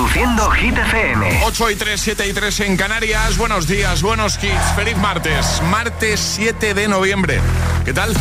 Reproduciendo 0.00 0.50
Hit 0.52 0.78
FM. 0.78 1.42
8 1.44 1.70
y 1.72 1.76
3, 1.76 2.00
7 2.00 2.26
y 2.28 2.32
3 2.32 2.60
en 2.60 2.76
Canarias. 2.78 3.36
Buenos 3.36 3.66
días, 3.66 4.00
buenos 4.00 4.42
hits. 4.42 4.72
Feliz 4.74 4.96
martes. 4.96 5.60
Martes 5.64 6.18
7 6.36 6.72
de 6.72 6.88
noviembre. 6.88 7.38
¿Qué 7.84 7.92
tal? 7.92 8.16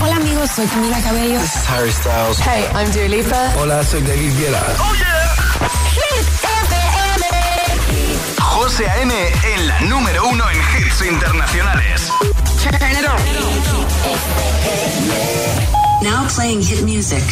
Hola 0.00 0.14
amigos, 0.14 0.52
soy 0.54 0.66
Camila 0.68 1.00
Cabello. 1.02 1.40
This 1.40 1.56
is 1.56 1.68
Harry 1.68 1.90
Styles. 1.90 2.38
Hey, 2.38 2.64
I'm 2.76 2.92
Dua 2.92 3.08
Lipa. 3.08 3.52
Hola, 3.58 3.82
soy 3.82 4.02
David 4.02 4.38
Guetta. 4.38 4.62
Oh 4.78 4.94
yeah. 4.94 5.34
Hit 5.90 6.28
FM. 6.68 7.26
José 8.38 8.88
A.M. 8.88 9.12
en 9.12 9.66
la 9.66 9.80
número 9.80 10.28
uno 10.28 10.44
en 10.48 10.56
hits 10.78 11.02
internacionales. 11.02 12.08
Turn 12.62 12.74
it 12.92 13.04
on. 13.04 13.18
Now 16.04 16.28
playing 16.28 16.62
hit 16.62 16.84
music. 16.84 17.24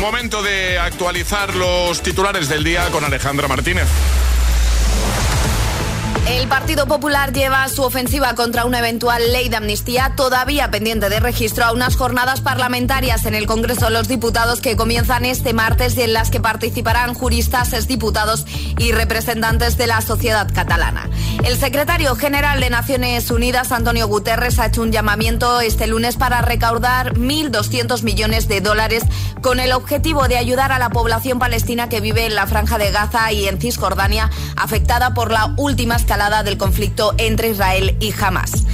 Momento 0.00 0.42
de 0.42 0.78
actualizar 0.78 1.54
los 1.54 2.02
titulares 2.02 2.48
del 2.48 2.64
día 2.64 2.88
con 2.90 3.04
Alejandra 3.04 3.48
Martínez. 3.48 3.86
El 6.30 6.46
Partido 6.46 6.86
Popular 6.86 7.32
lleva 7.32 7.68
su 7.68 7.82
ofensiva 7.82 8.36
contra 8.36 8.64
una 8.64 8.78
eventual 8.78 9.32
ley 9.32 9.48
de 9.48 9.56
amnistía 9.56 10.12
todavía 10.14 10.70
pendiente 10.70 11.08
de 11.08 11.18
registro 11.18 11.64
a 11.64 11.72
unas 11.72 11.96
jornadas 11.96 12.40
parlamentarias 12.40 13.26
en 13.26 13.34
el 13.34 13.46
Congreso 13.46 13.86
de 13.86 13.90
los 13.90 14.06
Diputados 14.06 14.60
que 14.60 14.76
comienzan 14.76 15.24
este 15.24 15.52
martes 15.54 15.96
y 15.96 16.02
en 16.02 16.12
las 16.12 16.30
que 16.30 16.38
participarán 16.38 17.14
juristas, 17.14 17.72
exdiputados 17.72 18.46
y 18.78 18.92
representantes 18.92 19.76
de 19.76 19.88
la 19.88 20.02
sociedad 20.02 20.48
catalana. 20.54 21.10
El 21.42 21.56
secretario 21.58 22.14
general 22.14 22.60
de 22.60 22.70
Naciones 22.70 23.28
Unidas, 23.32 23.72
Antonio 23.72 24.06
Guterres, 24.06 24.60
ha 24.60 24.66
hecho 24.66 24.82
un 24.82 24.92
llamamiento 24.92 25.60
este 25.60 25.88
lunes 25.88 26.14
para 26.14 26.42
recaudar 26.42 27.14
1.200 27.14 28.04
millones 28.04 28.46
de 28.46 28.60
dólares 28.60 29.02
con 29.42 29.58
el 29.58 29.72
objetivo 29.72 30.28
de 30.28 30.36
ayudar 30.36 30.70
a 30.70 30.78
la 30.78 30.90
población 30.90 31.40
palestina 31.40 31.88
que 31.88 32.00
vive 32.00 32.26
en 32.26 32.36
la 32.36 32.46
franja 32.46 32.78
de 32.78 32.92
Gaza 32.92 33.32
y 33.32 33.48
en 33.48 33.60
Cisjordania, 33.60 34.30
afectada 34.54 35.12
por 35.12 35.32
la 35.32 35.54
última 35.56 35.96
escalada 35.96 36.19
del 36.20 36.58
conflicto 36.58 37.14
entre 37.16 37.48
Israel 37.48 37.96
y 37.98 38.12
Hamas. 38.12 38.64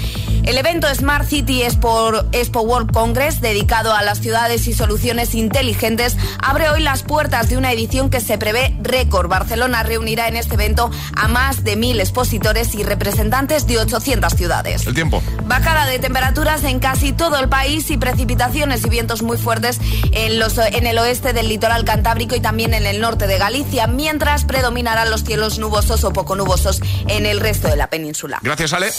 El 0.46 0.58
evento 0.58 0.86
Smart 0.94 1.28
City 1.28 1.64
Expo, 1.64 2.12
Expo 2.30 2.60
World 2.60 2.92
Congress, 2.92 3.40
dedicado 3.40 3.92
a 3.92 4.04
las 4.04 4.20
ciudades 4.20 4.68
y 4.68 4.74
soluciones 4.74 5.34
inteligentes, 5.34 6.16
abre 6.40 6.70
hoy 6.70 6.84
las 6.84 7.02
puertas 7.02 7.48
de 7.48 7.56
una 7.56 7.72
edición 7.72 8.10
que 8.10 8.20
se 8.20 8.38
prevé 8.38 8.72
récord. 8.80 9.28
Barcelona 9.28 9.82
reunirá 9.82 10.28
en 10.28 10.36
este 10.36 10.54
evento 10.54 10.88
a 11.16 11.26
más 11.26 11.64
de 11.64 11.74
mil 11.74 11.98
expositores 11.98 12.76
y 12.76 12.84
representantes 12.84 13.66
de 13.66 13.80
800 13.80 14.34
ciudades. 14.34 14.86
El 14.86 14.94
tiempo. 14.94 15.20
Bajada 15.46 15.84
de 15.86 15.98
temperaturas 15.98 16.62
en 16.62 16.78
casi 16.78 17.12
todo 17.12 17.40
el 17.40 17.48
país 17.48 17.90
y 17.90 17.96
precipitaciones 17.96 18.86
y 18.86 18.88
vientos 18.88 19.22
muy 19.22 19.38
fuertes 19.38 19.80
en, 20.12 20.38
los, 20.38 20.58
en 20.58 20.86
el 20.86 20.96
oeste 20.98 21.32
del 21.32 21.48
litoral 21.48 21.84
cantábrico 21.84 22.36
y 22.36 22.40
también 22.40 22.72
en 22.72 22.86
el 22.86 23.00
norte 23.00 23.26
de 23.26 23.36
Galicia, 23.38 23.88
mientras 23.88 24.44
predominarán 24.44 25.10
los 25.10 25.24
cielos 25.24 25.58
nubosos 25.58 26.04
o 26.04 26.12
poco 26.12 26.36
nubosos 26.36 26.82
en 27.08 27.26
el 27.26 27.40
resto 27.40 27.66
de 27.66 27.74
la 27.74 27.90
península. 27.90 28.38
Gracias, 28.42 28.72
Ale. 28.72 28.92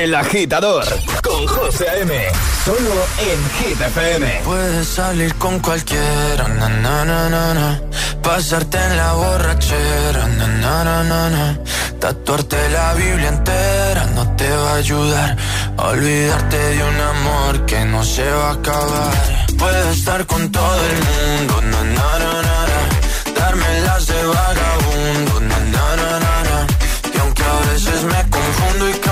El 0.00 0.14
agitador 0.14 0.84
con 1.22 1.46
José 1.46 1.88
A.M. 1.88 2.12
Solo 2.64 2.94
en 3.18 3.50
Hit 3.58 3.80
FM. 3.80 4.40
Puedes 4.44 4.88
salir 4.88 5.34
con 5.36 5.58
cualquiera, 5.60 6.48
na, 6.48 6.68
na, 6.68 7.04
na, 7.04 7.80
pasarte 8.22 8.78
en 8.78 8.96
la 8.96 9.12
borrachera, 9.12 10.26
na, 10.28 11.58
tatuarte 11.98 12.68
la 12.70 12.94
Biblia 12.94 13.28
entera 13.28 14.06
no 14.14 14.36
te 14.36 14.50
va 14.50 14.72
a 14.72 14.76
ayudar 14.76 15.36
olvidarte 15.76 16.56
de 16.56 16.84
un 16.84 17.00
amor 17.00 17.66
que 17.66 17.84
no 17.84 18.04
se 18.04 18.28
va 18.30 18.50
a 18.50 18.52
acabar. 18.52 19.12
Puedes 19.58 19.98
estar 19.98 20.26
con 20.26 20.50
todo 20.50 20.80
el 20.90 20.96
mundo, 21.10 21.60
darme 23.36 23.80
las 23.80 24.06
de 24.06 24.24
vagabundo, 24.24 25.32
y 27.14 27.18
aunque 27.18 27.42
a 27.42 27.72
veces 27.72 28.04
me 28.04 28.30
confundo 28.30 28.90
y 28.90 29.11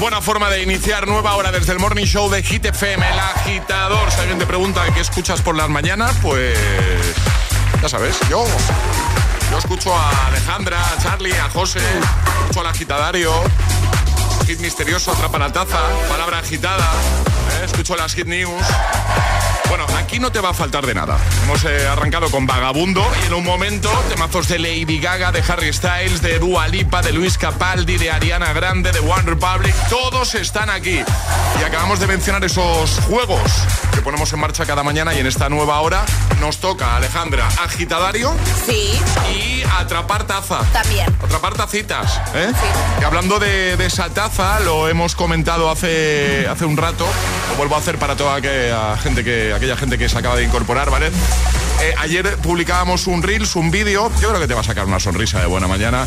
Buena 0.00 0.22
forma 0.22 0.48
de 0.48 0.62
iniciar 0.62 1.08
nueva 1.08 1.34
hora 1.34 1.50
desde 1.50 1.72
el 1.72 1.80
Morning 1.80 2.04
Show 2.04 2.30
de 2.30 2.40
Hit 2.42 2.64
FM, 2.64 3.04
el 3.04 3.18
agitador. 3.18 4.10
Si 4.12 4.20
alguien 4.20 4.38
te 4.38 4.46
pregunta 4.46 4.84
qué 4.94 5.00
escuchas 5.00 5.42
por 5.42 5.56
las 5.56 5.68
mañanas, 5.68 6.14
pues 6.22 6.56
ya 7.82 7.88
sabes, 7.88 8.16
yo 8.30 8.44
Yo 9.50 9.58
escucho 9.58 9.92
a 9.92 10.28
Alejandra, 10.28 10.80
a 10.80 11.02
Charlie, 11.02 11.32
a 11.32 11.50
José, 11.50 11.80
escucho 12.42 12.60
al 12.60 12.66
agitadario, 12.68 13.32
hit 14.46 14.60
misterioso, 14.60 15.10
atrapa 15.10 15.52
taza, 15.52 15.80
palabra 16.08 16.38
agitada, 16.38 16.88
¿eh? 17.60 17.64
escucho 17.64 17.96
las 17.96 18.14
hit 18.14 18.26
news. 18.26 18.62
Bueno, 19.68 19.86
aquí 19.98 20.18
no 20.18 20.32
te 20.32 20.40
va 20.40 20.50
a 20.50 20.54
faltar 20.54 20.86
de 20.86 20.94
nada. 20.94 21.18
Hemos 21.44 21.64
eh, 21.64 21.86
arrancado 21.86 22.30
con 22.30 22.46
Vagabundo 22.46 23.06
y 23.22 23.26
en 23.26 23.34
un 23.34 23.44
momento 23.44 23.90
temazos 24.08 24.48
de 24.48 24.58
Lady 24.58 24.98
Gaga, 24.98 25.30
de 25.30 25.42
Harry 25.46 25.72
Styles, 25.72 26.22
de 26.22 26.38
Dua 26.38 26.68
Lipa, 26.68 27.02
de 27.02 27.12
Luis 27.12 27.36
Capaldi, 27.36 27.98
de 27.98 28.10
Ariana 28.10 28.52
Grande, 28.54 28.92
de 28.92 29.00
One 29.00 29.24
Republic. 29.24 29.74
Todos 29.90 30.34
están 30.34 30.70
aquí. 30.70 31.00
Y 31.60 31.64
acabamos 31.64 32.00
de 32.00 32.06
mencionar 32.06 32.42
esos 32.44 32.98
juegos 33.00 33.40
que 33.92 34.00
ponemos 34.00 34.32
en 34.32 34.40
marcha 34.40 34.64
cada 34.64 34.82
mañana 34.82 35.12
y 35.12 35.18
en 35.18 35.26
esta 35.26 35.48
nueva 35.48 35.80
hora 35.80 36.04
nos 36.40 36.58
toca, 36.58 36.96
Alejandra, 36.96 37.46
agitadario. 37.62 38.34
Sí. 38.66 38.98
Y 39.34 39.62
atrapar 39.78 40.24
taza. 40.24 40.60
También. 40.72 41.14
Atrapar 41.22 41.54
tacitas. 41.54 42.20
¿eh? 42.34 42.52
Sí. 42.52 43.00
Y 43.00 43.04
hablando 43.04 43.38
de, 43.38 43.76
de, 43.76 43.86
esa 43.86 44.08
taza, 44.10 44.60
lo 44.60 44.88
hemos 44.88 45.14
comentado 45.14 45.70
hace, 45.70 46.46
hace 46.48 46.64
un 46.64 46.76
rato. 46.76 47.06
Lo 47.50 47.56
vuelvo 47.56 47.74
a 47.74 47.78
hacer 47.78 47.98
para 47.98 48.16
toda 48.16 48.36
aquella 48.36 48.96
gente 48.98 49.24
que 49.24 49.52
aquella 49.58 49.76
gente 49.76 49.98
que 49.98 50.08
se 50.08 50.16
acaba 50.16 50.36
de 50.36 50.44
incorporar, 50.44 50.88
¿vale? 50.88 51.08
Eh, 51.80 51.94
ayer 51.98 52.36
publicábamos 52.38 53.06
un 53.06 53.22
Reels, 53.22 53.56
un 53.56 53.70
vídeo, 53.70 54.10
yo 54.20 54.28
creo 54.28 54.40
que 54.40 54.46
te 54.46 54.54
va 54.54 54.60
a 54.60 54.64
sacar 54.64 54.86
una 54.86 55.00
sonrisa 55.00 55.40
de 55.40 55.46
buena 55.46 55.66
mañana. 55.66 56.06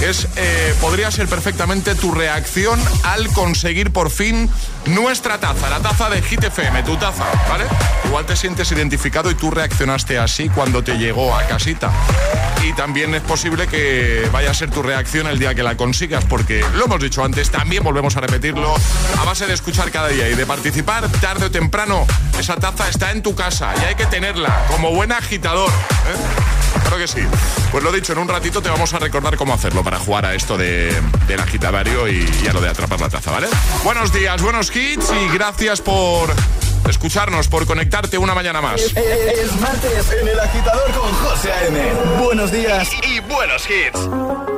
Es, 0.00 0.28
eh, 0.36 0.74
podría 0.80 1.10
ser 1.10 1.26
perfectamente 1.26 1.94
tu 1.96 2.12
reacción 2.12 2.80
al 3.02 3.28
conseguir 3.32 3.92
por 3.92 4.10
fin 4.10 4.48
nuestra 4.86 5.38
taza, 5.38 5.68
la 5.68 5.80
taza 5.80 6.08
de 6.08 6.22
Hit 6.22 6.44
FM, 6.44 6.84
tu 6.84 6.96
taza, 6.96 7.24
¿vale? 7.48 7.64
Igual 8.04 8.24
te 8.24 8.36
sientes 8.36 8.70
identificado 8.70 9.30
y 9.30 9.34
tú 9.34 9.50
reaccionaste 9.50 10.18
así 10.18 10.48
cuando 10.48 10.84
te 10.84 10.96
llegó 10.98 11.34
a 11.34 11.42
casita. 11.46 11.90
Y 12.62 12.72
también 12.74 13.14
es 13.14 13.22
posible 13.22 13.66
que 13.66 14.28
vaya 14.32 14.52
a 14.52 14.54
ser 14.54 14.70
tu 14.70 14.82
reacción 14.82 15.26
el 15.26 15.38
día 15.38 15.54
que 15.54 15.62
la 15.62 15.76
consigas, 15.76 16.24
porque 16.24 16.64
lo 16.74 16.84
hemos 16.84 17.00
dicho 17.00 17.24
antes, 17.24 17.50
también 17.50 17.82
volvemos 17.82 18.16
a 18.16 18.20
repetirlo, 18.20 18.74
a 19.18 19.24
base 19.24 19.46
de 19.46 19.54
escuchar 19.54 19.90
cada 19.90 20.08
día 20.08 20.28
y 20.28 20.34
de 20.34 20.46
participar, 20.46 21.08
tarde 21.20 21.46
o 21.46 21.50
temprano, 21.50 22.06
esa 22.38 22.56
taza 22.56 22.88
está 22.88 23.10
en 23.10 23.22
tu 23.22 23.34
casa 23.34 23.74
y 23.80 23.84
hay 23.84 23.94
que 23.96 24.06
tenerla 24.06 24.64
como 24.70 24.92
buen 24.92 25.12
agitador. 25.12 25.70
¿eh? 25.70 26.57
Claro 26.82 26.98
que 26.98 27.08
sí. 27.08 27.20
Pues 27.70 27.84
lo 27.84 27.92
dicho, 27.92 28.12
en 28.12 28.18
un 28.18 28.28
ratito 28.28 28.62
te 28.62 28.68
vamos 28.70 28.92
a 28.94 28.98
recordar 28.98 29.36
cómo 29.36 29.54
hacerlo 29.54 29.82
para 29.82 29.98
jugar 29.98 30.26
a 30.26 30.34
esto 30.34 30.56
de, 30.56 30.94
del 31.26 31.40
agitadario 31.40 32.08
y, 32.08 32.28
y 32.42 32.48
a 32.48 32.52
lo 32.52 32.60
de 32.60 32.68
atrapar 32.68 33.00
la 33.00 33.08
taza, 33.08 33.30
¿vale? 33.30 33.48
Buenos 33.84 34.12
días, 34.12 34.40
buenos 34.42 34.74
hits 34.74 35.10
y 35.12 35.28
gracias 35.34 35.80
por 35.80 36.32
escucharnos, 36.88 37.48
por 37.48 37.66
conectarte 37.66 38.18
una 38.18 38.34
mañana 38.34 38.60
más. 38.60 38.80
Es, 38.80 38.96
es, 38.96 39.60
martes 39.60 40.12
en 40.20 40.28
el 40.28 40.40
agitador 40.40 40.90
con 40.92 41.12
José 41.12 41.52
A.M. 41.52 41.78
Buenos 42.22 42.50
días 42.50 42.88
y, 43.02 43.16
y 43.16 43.20
buenos 43.20 43.64
hits. 43.68 44.57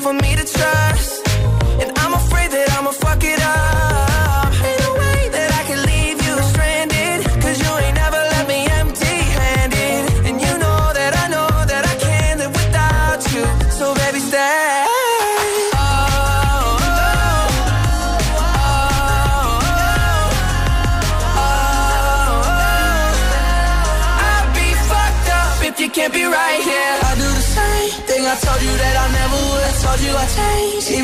for 0.00 0.14
me 0.14 0.34
to 0.34 0.44
trust. 0.44 1.19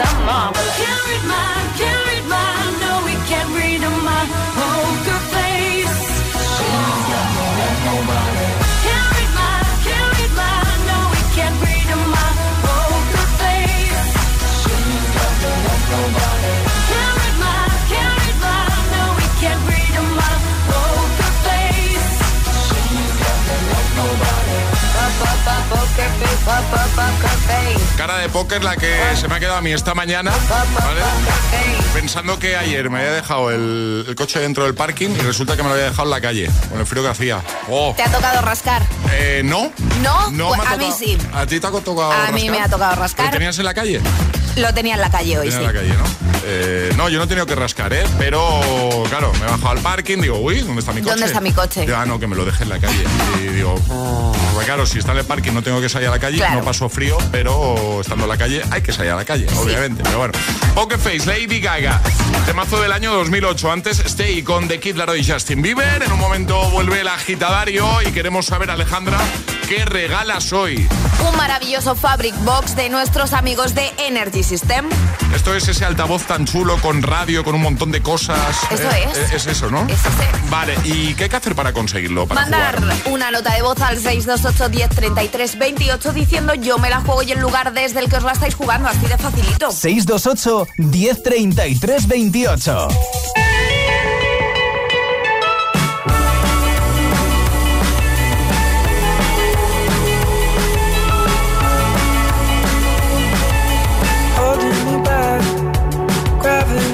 the 0.00 0.24
marvelous. 0.24 0.76
Can't 0.80 1.02
read 1.08 1.24
mine, 1.28 1.68
can't 1.76 2.02
read 2.08 2.24
mine. 2.34 2.72
No, 2.80 2.92
we 3.04 3.14
can't 3.28 3.50
read 3.52 3.80
mine. 4.04 4.69
Cara 27.96 28.18
de 28.18 28.28
póker 28.28 28.64
la 28.64 28.76
que 28.76 28.94
se 29.14 29.28
me 29.28 29.34
ha 29.36 29.40
quedado 29.40 29.56
a 29.56 29.60
mí 29.60 29.72
esta 29.72 29.94
mañana, 29.94 30.32
¿vale? 30.82 31.00
Pensando 31.92 32.38
que 32.38 32.56
ayer 32.56 32.88
me 32.88 32.98
había 33.00 33.12
dejado 33.12 33.50
el, 33.50 34.04
el 34.08 34.14
coche 34.14 34.40
dentro 34.40 34.64
del 34.64 34.74
parking 34.74 35.10
y 35.10 35.18
resulta 35.20 35.56
que 35.56 35.62
me 35.62 35.68
lo 35.68 35.74
había 35.74 35.86
dejado 35.86 36.04
en 36.04 36.10
la 36.10 36.20
calle, 36.20 36.50
con 36.70 36.80
el 36.80 36.86
frío 36.86 37.02
que 37.02 37.08
hacía. 37.10 37.40
Oh, 37.68 37.92
¿Te 37.96 38.02
ha 38.02 38.10
tocado 38.10 38.40
rascar? 38.42 38.82
eh, 39.12 39.42
¿No? 39.44 39.70
¿No? 40.02 40.48
Pues 40.48 40.60
me 40.60 40.66
ha 40.66 40.70
a 40.72 40.76
mí 40.76 40.90
sí. 40.96 41.18
¿A 41.32 41.44
ti 41.46 41.60
te 41.60 41.66
ha 41.66 41.70
tocado 41.70 42.10
A 42.12 42.30
mí 42.32 42.48
me 42.48 42.60
ha 42.60 42.68
tocado 42.68 42.96
rascar. 42.96 43.26
¿Lo 43.26 43.32
tenías 43.32 43.58
en 43.58 43.64
la 43.66 43.74
calle? 43.74 44.00
Lo 44.56 44.72
tenía 44.74 44.94
en 44.94 45.00
la 45.00 45.10
calle 45.10 45.38
hoy, 45.38 45.48
Tenía 45.50 45.58
sí. 45.58 45.64
en 45.64 45.74
la 45.74 45.80
calle, 45.80 45.94
¿no? 45.94 46.30
Eh, 46.44 46.92
no, 46.96 47.08
yo 47.08 47.18
no 47.18 47.24
he 47.24 47.26
tenido 47.28 47.46
que 47.46 47.54
rascar, 47.54 47.92
¿eh? 47.92 48.02
Pero, 48.18 48.60
claro, 49.08 49.30
me 49.34 49.46
he 49.46 49.50
bajado 49.50 49.70
al 49.70 49.78
parking, 49.78 50.18
digo, 50.22 50.38
uy, 50.38 50.60
¿dónde 50.60 50.80
está 50.80 50.92
mi 50.92 51.00
coche? 51.02 51.10
¿Dónde 51.12 51.26
está 51.26 51.40
mi 51.40 51.52
coche? 51.52 51.86
Ah, 51.94 52.04
no, 52.06 52.18
que 52.18 52.26
me 52.26 52.34
lo 52.34 52.44
deje 52.44 52.62
en 52.64 52.70
la 52.70 52.78
calle. 52.80 53.04
Y 53.40 53.48
digo, 53.48 53.74
pues 54.54 54.66
claro, 54.66 54.86
si 54.86 54.98
está 54.98 55.12
en 55.12 55.18
el 55.18 55.24
parking 55.24 55.52
no 55.52 55.62
tengo 55.62 55.80
que 55.80 55.88
salir 55.90 56.08
a 56.08 56.12
la 56.12 56.18
calle, 56.18 56.38
Claro. 56.38 56.60
no 56.60 56.64
paso 56.64 56.88
frío, 56.88 57.18
pero 57.30 58.00
estando 58.00 58.24
en 58.24 58.30
la 58.30 58.38
calle 58.38 58.62
hay 58.70 58.80
que 58.82 58.92
salir 58.92 59.10
a 59.12 59.16
la 59.16 59.24
calle, 59.24 59.46
obviamente. 59.56 60.02
Pero 60.04 60.18
bueno, 60.18 60.32
Poker 60.74 60.98
Face, 60.98 61.26
Lady 61.26 61.60
Gaga, 61.60 62.00
temazo 62.46 62.80
del 62.80 62.92
año 62.92 63.12
2008. 63.12 63.70
Antes, 63.72 63.98
Stay 64.00 64.42
con 64.42 64.68
The 64.68 64.80
Kid 64.80 64.96
Laroi 64.96 65.20
y 65.20 65.30
Justin 65.30 65.60
Bieber. 65.62 66.02
En 66.02 66.12
un 66.12 66.18
momento 66.18 66.70
vuelve 66.70 67.00
el 67.00 67.08
agitadario 67.08 67.86
y 68.06 68.12
queremos 68.12 68.46
saber, 68.46 68.70
Alejandra, 68.70 69.18
¿qué 69.70 69.84
regalas 69.84 70.52
hoy? 70.52 70.88
Un 71.30 71.36
maravilloso 71.36 71.94
Fabric 71.94 72.34
Box 72.44 72.74
de 72.74 72.88
nuestros 72.88 73.32
amigos 73.32 73.72
de 73.74 73.88
Energy 73.98 74.42
System. 74.42 74.88
Esto 75.32 75.54
es 75.54 75.68
ese 75.68 75.84
altavoz 75.84 76.24
tan 76.24 76.44
chulo 76.44 76.76
con 76.78 77.02
radio, 77.02 77.44
con 77.44 77.54
un 77.54 77.62
montón 77.62 77.92
de 77.92 78.02
cosas. 78.02 78.36
Eso 78.68 78.82
Eh, 78.90 79.08
es. 79.12 79.16
eh, 79.18 79.26
Es 79.36 79.46
eso, 79.46 79.70
¿no? 79.70 79.82
Es 79.86 80.00
ese. 80.00 80.48
Vale, 80.50 80.74
¿y 80.82 81.14
qué 81.14 81.24
hay 81.24 81.30
que 81.30 81.36
hacer 81.36 81.54
para 81.54 81.72
conseguirlo? 81.72 82.26
Para 82.26 82.40
Mandar 82.42 82.80
jugar? 82.80 82.96
una 83.06 83.30
nota 83.30 83.54
de 83.54 83.62
voz 83.62 83.80
al 83.80 83.98
628 84.00 84.68
10 84.70 84.90
33 84.90 85.58
28 85.58 86.12
diciendo 86.14 86.54
yo 86.54 86.78
me 86.78 86.90
la 86.90 87.00
juego 87.00 87.22
y 87.22 87.30
el 87.30 87.38
lugar 87.38 87.72
desde 87.72 88.00
el 88.00 88.08
que 88.10 88.16
os 88.16 88.24
la 88.24 88.32
estáis 88.32 88.56
jugando, 88.56 88.88
así 88.88 89.06
de 89.06 89.16
facilito. 89.18 89.70
628 89.70 90.66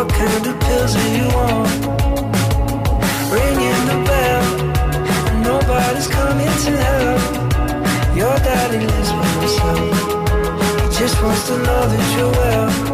What 0.00 0.08
kind 0.14 0.46
of 0.46 0.58
pills 0.60 0.96
are 0.96 1.08
you 1.14 1.24
on? 1.36 1.66
Ringing 3.36 3.80
the 3.90 4.02
bell, 4.08 4.44
and 5.28 5.42
nobody's 5.42 6.08
coming 6.08 6.54
to 6.64 6.70
help. 6.88 8.16
Your 8.16 8.34
daddy 8.38 8.78
lives 8.78 9.12
by 9.12 9.26
himself. 9.40 10.90
He 10.90 10.98
just 10.98 11.22
wants 11.22 11.46
to 11.48 11.58
know 11.58 11.86
that 11.86 12.16
you're 12.16 12.32
well. 12.32 12.89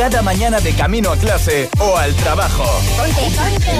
Cada 0.00 0.22
mañana 0.22 0.58
de 0.60 0.72
camino 0.72 1.12
a 1.12 1.16
clase 1.18 1.68
o 1.78 1.94
al 1.94 2.14
trabajo. 2.14 2.64
Ponte, 2.96 3.20
ponte. 3.36 3.74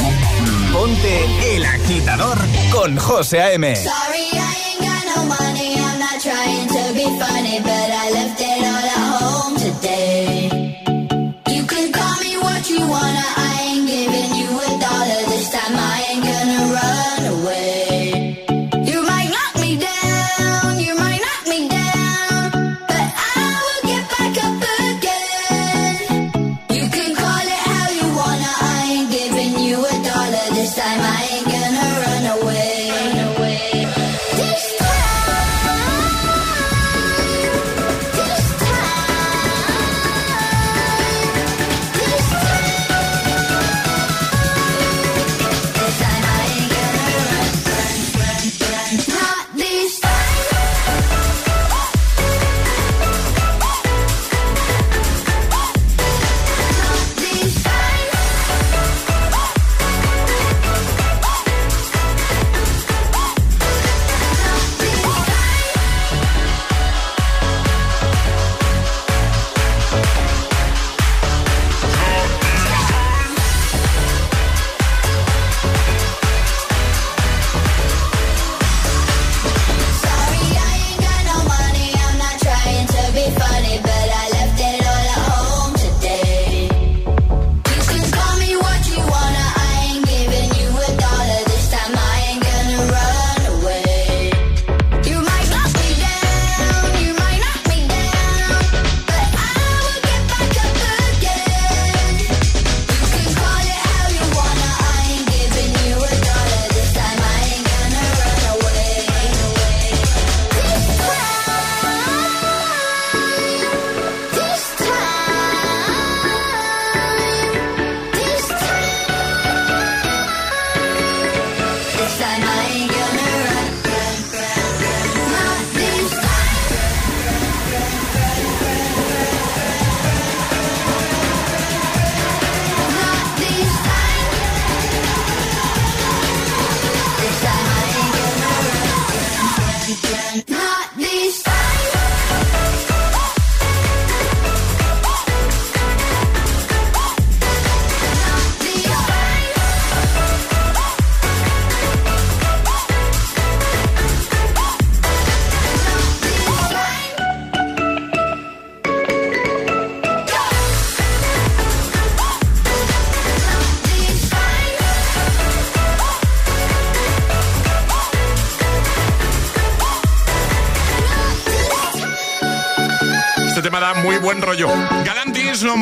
Ponte 0.70 1.56
el 1.56 1.64
agitador 1.64 2.36
con 2.70 2.98
José 2.98 3.40
A.M. 3.40 3.74
Sorry, 3.74 4.28
I 4.34 4.54
ain't 4.68 4.80
got 4.80 5.16
no 5.16 5.24
money. 5.24 5.76
I'm 5.76 5.98
not 5.98 6.20
trying 6.20 6.68
to 6.68 6.92
be 6.92 7.04
funny, 7.18 7.60
but 7.60 7.90
I 8.04 8.10
left 8.12 8.38
it 8.38 8.62
all 8.70 8.84
at 8.84 9.22
home 9.22 9.56
today. 9.56 10.50
You 11.46 11.64
can 11.64 11.90
call 11.90 12.16
me 12.20 12.36
what 12.36 12.68
you 12.68 12.86
wanna. 12.86 13.24
I 13.38 13.59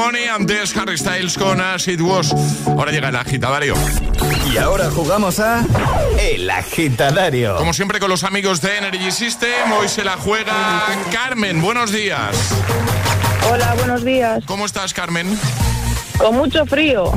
Money, 0.09 0.25
antes 0.27 0.75
Harry 0.75 0.97
Styles 0.97 1.37
con 1.37 1.61
As 1.61 1.87
It 1.87 2.01
Was. 2.01 2.35
Ahora 2.67 2.91
llega 2.91 3.11
el 3.11 3.17
agitadario. 3.17 3.75
Y 4.51 4.57
ahora 4.57 4.91
jugamos 4.91 5.39
a 5.39 5.63
El 6.19 6.49
Agitadario. 6.49 7.57
Como 7.57 7.75
siempre 7.75 8.01
con 8.01 8.09
los 8.09 8.25
amigos 8.25 8.63
de 8.63 8.79
Energy 8.79 9.11
System, 9.11 9.71
hoy 9.79 9.87
se 9.87 10.05
la 10.05 10.17
juega 10.17 10.87
Carmen. 11.13 11.61
Buenos 11.61 11.93
días. 11.93 12.35
Hola, 13.53 13.75
buenos 13.75 14.03
días. 14.03 14.43
¿Cómo 14.47 14.65
estás, 14.65 14.95
Carmen? 14.95 15.39
Con 16.17 16.37
mucho 16.37 16.65
frío. 16.65 17.13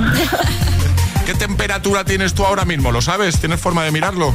¿Qué 1.26 1.34
temperatura 1.36 2.04
tienes 2.04 2.34
tú 2.34 2.46
ahora 2.46 2.66
mismo? 2.66 2.92
¿Lo 2.92 3.02
sabes? 3.02 3.40
¿Tienes 3.40 3.62
forma 3.62 3.86
de 3.86 3.92
mirarlo? 3.92 4.34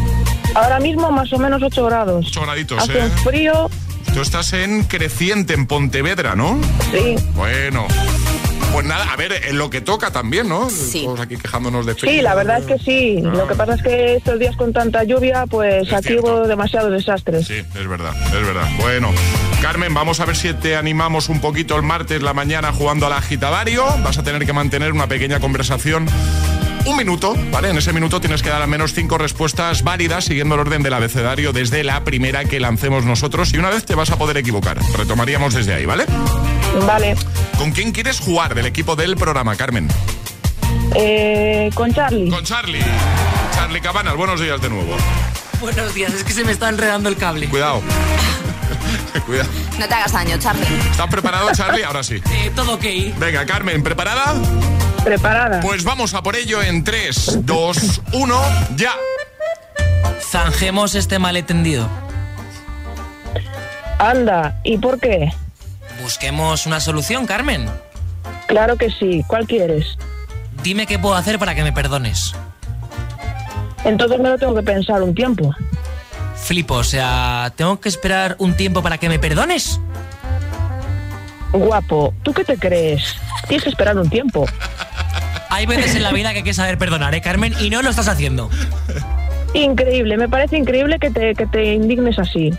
Ahora 0.55 0.81
mismo 0.81 1.11
más 1.11 1.31
o 1.31 1.39
menos 1.39 1.63
8 1.63 1.85
grados. 1.85 2.25
8 2.29 2.41
graditos, 2.41 2.83
Hace 2.83 3.01
¿eh? 3.01 3.05
un 3.05 3.11
frío, 3.19 3.71
Tú 4.15 4.23
estás 4.23 4.55
en 4.55 4.85
Creciente, 4.85 5.53
en 5.53 5.67
Pontevedra, 5.67 6.35
¿no? 6.35 6.59
sí. 6.91 7.17
Bueno. 7.35 7.87
Pues 8.77 8.85
nada, 8.85 9.11
a 9.11 9.17
ver, 9.17 9.33
en 9.49 9.57
lo 9.57 9.71
que 9.71 9.81
toca 9.81 10.11
también, 10.11 10.51
¿no? 10.51 10.69
Sí. 10.69 11.05
Todos 11.07 11.21
aquí 11.21 11.39
quejándonos 11.39 11.87
de 11.87 11.95
frío. 11.95 12.11
Sí, 12.13 12.21
la 12.21 12.35
verdad 12.35 12.59
es 12.59 12.67
que 12.67 12.79
sí. 12.79 13.23
Lo 13.23 13.49
que 13.49 13.55
pasa 13.55 13.73
es 13.75 13.83
que 13.83 14.17
estos 14.17 14.39
días 14.39 14.55
con 14.55 14.75
tanta 14.75 15.03
lluvia, 15.03 15.47
pues 15.49 15.87
Es 15.89 15.95
aquí 15.95 16.09
cierto. 16.09 16.27
hubo 16.27 16.47
demasiados 16.47 16.93
desastres. 16.93 17.47
Sí, 17.47 17.55
es 17.55 17.89
verdad, 17.89 18.13
es 18.27 18.33
verdad. 18.47 18.69
Bueno, 18.79 19.09
Carmen, 19.63 19.95
vamos 19.95 20.21
a 20.21 20.27
ver 20.27 20.37
si 20.37 20.53
te 20.53 20.77
animamos 20.77 21.31
un 21.31 21.41
poquito 21.41 21.75
el 21.75 21.85
martes 21.85 22.21
la 22.21 22.35
mañana 22.35 22.71
jugando 22.71 23.07
al 23.07 23.15
agitadario. 23.15 23.83
Vas 24.05 24.19
a 24.19 24.23
tener 24.23 24.45
que 24.45 24.53
mantener 24.53 24.93
una 24.93 25.07
pequeña 25.07 25.41
conversación. 25.41 26.07
Un 26.85 26.99
minuto, 26.99 27.35
¿vale? 27.51 27.71
En 27.71 27.79
ese 27.79 27.95
minuto 27.95 28.21
tienes 28.21 28.43
que 28.43 28.51
dar 28.51 28.61
al 28.61 28.69
menos 28.69 28.93
cinco 28.93 29.17
respuestas 29.17 29.85
válidas 29.85 30.27
siguiendo 30.27 30.55
el 30.55 30.61
orden 30.61 30.83
del 30.83 30.93
abecedario 30.93 31.55
desde 31.55 31.83
la 31.83 32.05
primera 32.05 32.45
que 32.45 32.61
lancemos 32.61 33.07
nosotros 33.07 33.55
y 33.55 33.57
una 33.57 33.71
vez 33.71 33.87
te 33.87 33.95
vas 33.95 34.11
a 34.11 34.19
poder 34.19 34.37
equivocar. 34.37 34.79
Retomaríamos 34.99 35.55
desde 35.55 35.73
ahí, 35.73 35.87
¿vale? 35.87 36.05
Vale. 36.87 37.17
¿Con 37.59 37.73
quién 37.73 37.93
quieres 37.93 38.21
jugar 38.21 38.55
del 38.55 38.67
equipo 38.67 38.97
del 38.97 39.17
programa, 39.17 39.57
Carmen? 39.57 39.89
Eh, 40.95 41.71
con 41.75 41.93
Charlie. 41.93 42.31
Con 42.31 42.45
Charlie. 42.45 42.85
Charlie 43.55 43.81
Cabanas, 43.81 44.15
buenos 44.15 44.41
días 44.41 44.61
de 44.61 44.69
nuevo. 44.69 44.95
Buenos 45.61 45.95
días, 45.95 46.13
es 46.13 46.23
que 46.23 46.33
se 46.33 46.45
me 46.45 46.53
está 46.53 46.69
enredando 46.69 47.09
el 47.09 47.17
cable. 47.17 47.49
Cuidado. 47.49 47.81
Cuidado. 49.27 49.49
No 49.79 49.89
te 49.89 49.95
hagas 49.95 50.13
daño, 50.13 50.37
Charlie. 50.39 50.67
¿Estás 50.91 51.09
preparado, 51.09 51.49
Charlie? 51.55 51.83
Ahora 51.83 52.03
sí. 52.03 52.21
Eh, 52.31 52.53
todo 52.55 52.75
ok. 52.75 52.85
Venga, 53.19 53.47
Carmen, 53.47 53.83
¿preparada? 53.83 54.35
Preparada. 55.03 55.61
Pues 55.61 55.83
vamos 55.83 56.13
a 56.13 56.23
por 56.23 56.37
ello 56.37 56.63
en 56.63 56.85
3, 56.85 57.39
2, 57.45 58.03
1, 58.13 58.43
ya. 58.77 58.93
Zanjemos 60.21 60.95
este 60.95 61.19
malentendido. 61.19 61.89
Anda, 63.99 64.61
¿y 64.63 64.77
por 64.77 65.01
qué? 65.01 65.33
Busquemos 66.07 66.67
una 66.67 66.79
solución, 66.79 67.27
Carmen. 67.27 67.69
Claro 68.47 68.77
que 68.77 68.91
sí. 68.91 69.25
¿Cuál 69.27 69.45
quieres? 69.45 69.99
Dime 70.63 70.87
qué 70.87 71.01
puedo 71.01 71.17
hacer 71.17 71.37
para 71.37 71.57
que 71.57 71.65
me 71.65 71.73
perdones. 71.73 72.33
Entonces 73.83 74.21
me 74.21 74.29
lo 74.29 74.39
tengo 74.39 74.55
que 74.55 74.63
pensar 74.63 75.03
un 75.03 75.17
tiempo. 75.17 75.53
Flipo, 76.37 76.75
o 76.75 76.85
sea, 76.85 77.53
¿tengo 77.57 77.81
que 77.81 77.89
esperar 77.89 78.37
un 78.39 78.55
tiempo 78.55 78.85
para 78.85 78.99
que 78.99 79.09
me 79.09 79.19
perdones? 79.19 79.81
Guapo, 81.51 82.15
¿tú 82.23 82.33
qué 82.33 82.45
te 82.45 82.57
crees? 82.57 83.17
Tienes 83.49 83.65
que 83.65 83.71
esperar 83.71 83.99
un 83.99 84.09
tiempo. 84.09 84.47
Hay 85.51 85.67
veces 85.67 85.97
en 85.97 86.05
la 86.05 86.13
vida 86.13 86.31
que 86.31 86.39
hay 86.39 86.45
que 86.45 86.55
saber 86.55 86.79
perdonar, 86.79 87.17
¿eh, 87.17 87.21
Carmen? 87.21 87.53
Y 87.59 87.69
no 87.69 87.83
lo 87.83 87.91
estás 87.91 88.07
haciendo. 88.07 88.49
Increíble, 89.55 90.17
me 90.17 90.29
parece 90.29 90.57
increíble 90.57 91.01
que 91.01 91.11
te, 91.11 91.35
que 91.35 91.47
te 91.47 91.73
indignes 91.73 92.17
así. 92.21 92.53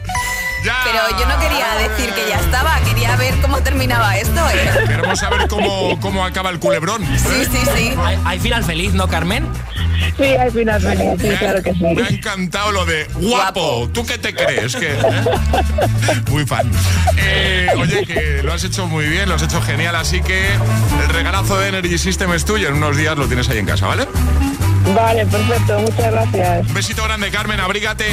Pero 0.64 1.20
yo 1.20 1.26
no 1.28 1.40
quería 1.40 1.76
decir 1.76 2.14
que 2.14 2.28
ya 2.30 2.40
estaba, 2.40 2.80
quería 2.82 3.16
ver 3.16 3.34
cómo 3.42 3.62
terminaba 3.62 4.18
esto. 4.18 4.40
¿eh? 4.50 4.86
Queremos 4.88 5.20
saber 5.20 5.48
cómo, 5.48 6.00
cómo 6.00 6.26
acaba 6.26 6.50
el 6.50 6.60
culebrón. 6.60 7.06
Sí, 7.18 7.46
sí, 7.52 7.60
sí. 7.76 7.94
¿Hay, 8.04 8.20
hay 8.26 8.40
final 8.40 8.64
feliz, 8.64 8.94
no, 8.94 9.08
Carmen? 9.08 9.48
Sí, 10.18 10.24
hay 10.24 10.50
final 10.50 10.82
feliz, 10.82 11.22
sí, 11.22 11.30
claro 11.38 11.62
que 11.62 11.74
sí. 11.74 11.84
Me 11.84 12.02
ha 12.02 12.08
encantado 12.10 12.72
lo 12.72 12.86
de 12.86 13.06
guapo. 13.14 13.88
¿Tú 13.94 14.04
qué 14.06 14.18
te 14.18 14.34
crees? 14.34 14.76
Que, 14.76 14.94
eh? 14.94 15.02
Muy 16.32 16.46
fan. 16.46 16.72
Eh, 17.18 17.70
oye, 17.78 18.04
que 18.06 18.42
lo 18.42 18.52
has 18.52 18.64
hecho 18.64 18.88
muy 18.88 19.08
bien, 19.08 19.30
lo 19.30 19.36
has 19.36 19.44
hecho 19.44 19.62
genial, 19.62 19.96
así 19.96 20.22
que 20.22 20.48
el 20.48 21.10
regalazo 21.10 21.60
de 21.60 21.70
Energy 21.70 22.00
System 22.00 22.34
es 22.34 22.46
tuyo. 22.46 22.70
En 22.70 22.76
unos 22.76 22.98
días 22.98 23.16
lo 23.16 23.28
tienes 23.28 23.48
ahí 23.50 23.60
en 23.60 23.68
casa, 23.68 23.86
¿vale? 23.86 24.08
Vale, 24.96 25.26
perfecto, 25.26 25.80
muchas 25.80 26.12
gracias. 26.12 26.68
Un 26.68 26.74
besito 26.74 27.04
grande, 27.04 27.30
Carmen, 27.30 27.60
abrígate. 27.60 28.06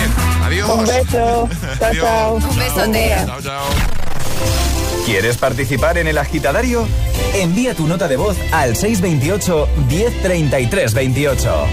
Adiós. 0.43 0.69
Un 0.69 0.87
beso. 0.87 1.49
Chao, 1.79 1.95
chao. 1.95 2.35
Un 2.35 2.59
besote. 2.59 3.17
Chao, 3.27 3.41
chao. 3.41 4.74
¿Quieres 5.05 5.37
participar 5.37 5.99
en 5.99 6.07
el 6.07 6.17
agitadario? 6.17 6.89
Envía 7.35 7.75
tu 7.75 7.87
nota 7.87 8.09
de 8.09 8.17
voz 8.17 8.39
al 8.53 8.75
628 8.75 9.69
1033 9.87 10.95
28. 10.95 11.67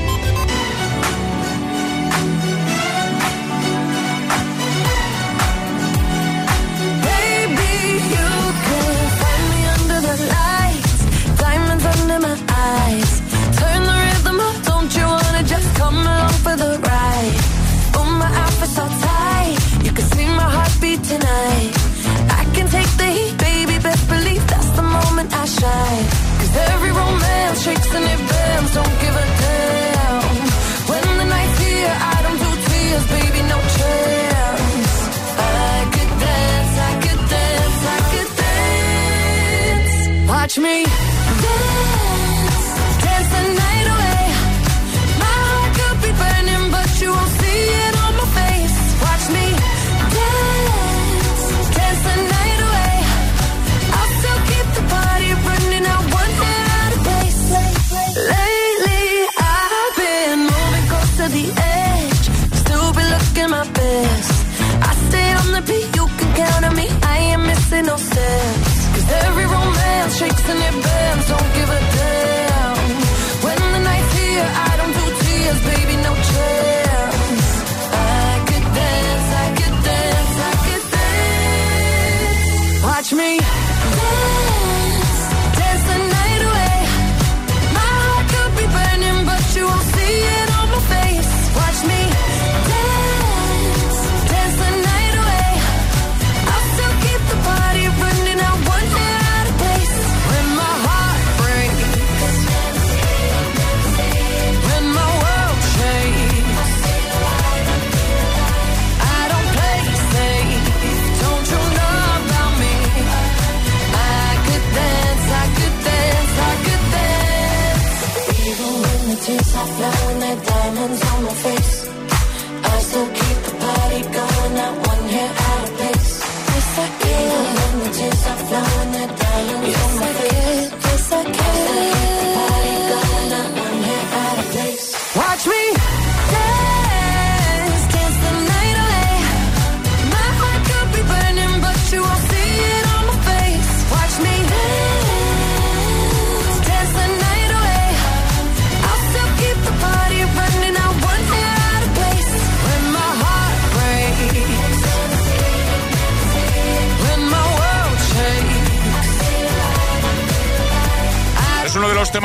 Watch 40.52 40.60
me 40.60 41.11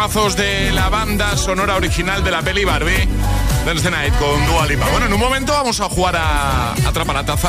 de 0.06 0.70
la 0.72 0.88
banda 0.88 1.36
sonora 1.36 1.74
original 1.74 2.22
de 2.22 2.30
la 2.30 2.40
peli 2.40 2.64
Barbie. 2.64 3.08
Dance 3.66 3.82
the 3.82 3.90
Night 3.90 4.14
con 4.18 4.46
Dua 4.46 4.64
Lipa. 4.64 4.86
Bueno, 4.90 5.06
en 5.06 5.12
un 5.12 5.18
momento 5.18 5.52
vamos 5.52 5.80
a 5.80 5.88
jugar 5.88 6.14
a 6.14 6.72
Atrapa 6.86 7.12
la 7.12 7.26
Taza. 7.26 7.48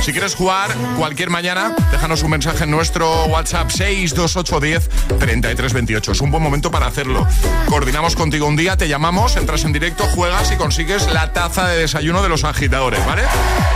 Si 0.00 0.12
quieres 0.12 0.34
jugar 0.34 0.74
cualquier 0.96 1.28
mañana, 1.28 1.76
déjanos 1.92 2.22
un 2.22 2.30
mensaje 2.30 2.64
en 2.64 2.70
nuestro 2.70 3.26
WhatsApp 3.26 3.70
62810 3.70 4.88
3328. 5.18 6.12
Es 6.12 6.20
un 6.22 6.30
buen 6.30 6.42
momento 6.42 6.70
para 6.70 6.86
hacerlo. 6.86 7.26
Coordinamos 7.66 8.16
contigo 8.16 8.46
un 8.46 8.56
día, 8.56 8.78
te 8.78 8.88
llamamos, 8.88 9.36
entras 9.36 9.64
en 9.64 9.74
directo, 9.74 10.04
juegas 10.04 10.50
y 10.50 10.56
consigues 10.56 11.12
la 11.12 11.34
taza 11.34 11.68
de 11.68 11.76
desayuno 11.76 12.22
de 12.22 12.30
los 12.30 12.44
agitadores, 12.44 13.04
¿vale? 13.04 13.22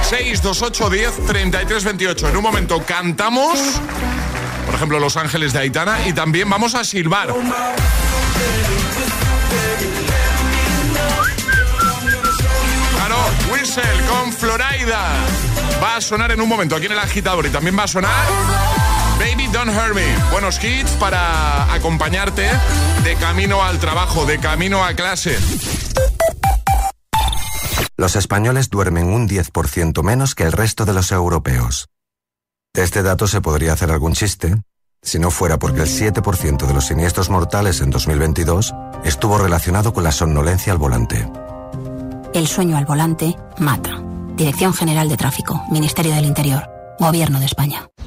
62810 0.09 1.27
3328. 1.27 2.31
En 2.31 2.37
un 2.39 2.43
momento 2.43 2.83
cantamos, 2.87 3.59
por 4.65 4.75
ejemplo, 4.75 4.99
Los 4.99 5.19
Ángeles 5.19 5.53
de 5.53 5.59
Aitana 5.59 6.09
y 6.09 6.15
también 6.15 6.49
vamos 6.49 6.75
a 6.75 6.83
silbar. 6.83 7.35
Claro, 12.97 13.17
Whistle 13.53 13.83
con 14.09 14.33
Florida. 14.33 15.15
Va 15.83 15.97
a 15.97 16.01
sonar 16.01 16.31
en 16.33 16.41
un 16.41 16.49
momento 16.49 16.77
aquí 16.77 16.87
en 16.87 16.93
el 16.93 16.99
agitador 16.99 17.47
y 17.47 17.51
también 17.51 17.77
va 17.79 17.85
a 17.85 17.89
sonar 17.89 18.27
Baby 19.19 19.47
Don't 19.49 19.71
Hurt 19.71 19.95
Me. 19.95 20.17
Buenos 20.31 20.63
hits 20.63 20.93
para 20.93 21.73
acompañarte 21.73 22.49
de 23.05 23.15
camino 23.17 23.63
al 23.63 23.79
trabajo, 23.79 24.27
de 24.27 24.39
camino 24.39 24.85
a 24.85 24.95
clase. 24.95 25.39
Los 27.97 28.17
españoles 28.17 28.69
duermen 28.69 29.07
un 29.07 29.29
10% 29.29 30.03
menos 30.03 30.35
que 30.35 30.43
el 30.45 30.53
resto 30.53 30.85
de 30.85 30.93
los 30.93 31.13
europeos. 31.13 31.89
De 32.75 32.83
este 32.83 33.03
dato 33.03 33.27
se 33.27 33.41
podría 33.41 33.75
hacer 33.75 33.91
algún 33.91 34.15
chiste, 34.15 34.57
si 35.03 35.19
no 35.19 35.31
fuera 35.31 35.59
porque 35.59 35.83
el 35.83 35.89
7% 35.89 36.67
de 36.67 36.75
los 36.75 36.87
siniestros 36.87 37.29
mortales 37.29 37.81
en 37.81 37.91
2022 37.91 38.73
estuvo 39.05 39.37
relacionado 39.37 39.93
con 39.93 40.05
la 40.05 40.13
somnolencia 40.13 40.73
al 40.73 40.79
volante. 40.79 41.29
El 42.33 42.47
sueño 42.47 42.77
al 42.77 42.87
volante 42.87 43.37
mata. 43.59 44.03
Dirección 44.37 44.73
General 44.73 45.09
de 45.09 45.17
Tráfico, 45.17 45.63
Ministerio 45.71 46.15
del 46.15 46.25
Interior, 46.25 46.71
Gobierno 46.99 47.41
de 47.41 47.47
España. 47.47 47.92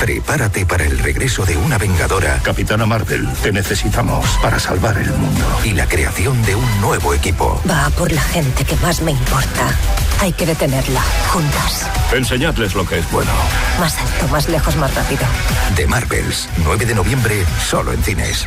Prepárate 0.00 0.66
para 0.66 0.84
el 0.84 0.98
regreso 0.98 1.44
de 1.46 1.56
una 1.56 1.78
vengadora. 1.78 2.38
Capitana 2.42 2.84
Marvel, 2.84 3.26
te 3.42 3.50
necesitamos 3.50 4.26
para 4.42 4.58
salvar 4.58 4.98
el 4.98 5.10
mundo. 5.10 5.44
Y 5.64 5.72
la 5.72 5.86
creación 5.86 6.42
de 6.42 6.54
un 6.54 6.80
nuevo 6.80 7.14
equipo. 7.14 7.60
Va 7.68 7.88
por 7.90 8.12
la 8.12 8.20
gente 8.20 8.64
que 8.64 8.76
más 8.76 9.00
me 9.00 9.12
importa. 9.12 9.74
Hay 10.20 10.32
que 10.32 10.44
detenerla, 10.44 11.02
juntas. 11.32 11.86
Enseñadles 12.12 12.74
lo 12.74 12.86
que 12.86 12.98
es 12.98 13.10
bueno. 13.10 13.32
Más 13.80 13.96
alto, 13.98 14.28
más 14.28 14.48
lejos, 14.48 14.76
más 14.76 14.94
rápido. 14.94 15.22
The 15.76 15.86
Marvels, 15.86 16.48
9 16.64 16.84
de 16.84 16.94
noviembre, 16.94 17.44
solo 17.66 17.92
en 17.92 18.02
cines. 18.02 18.46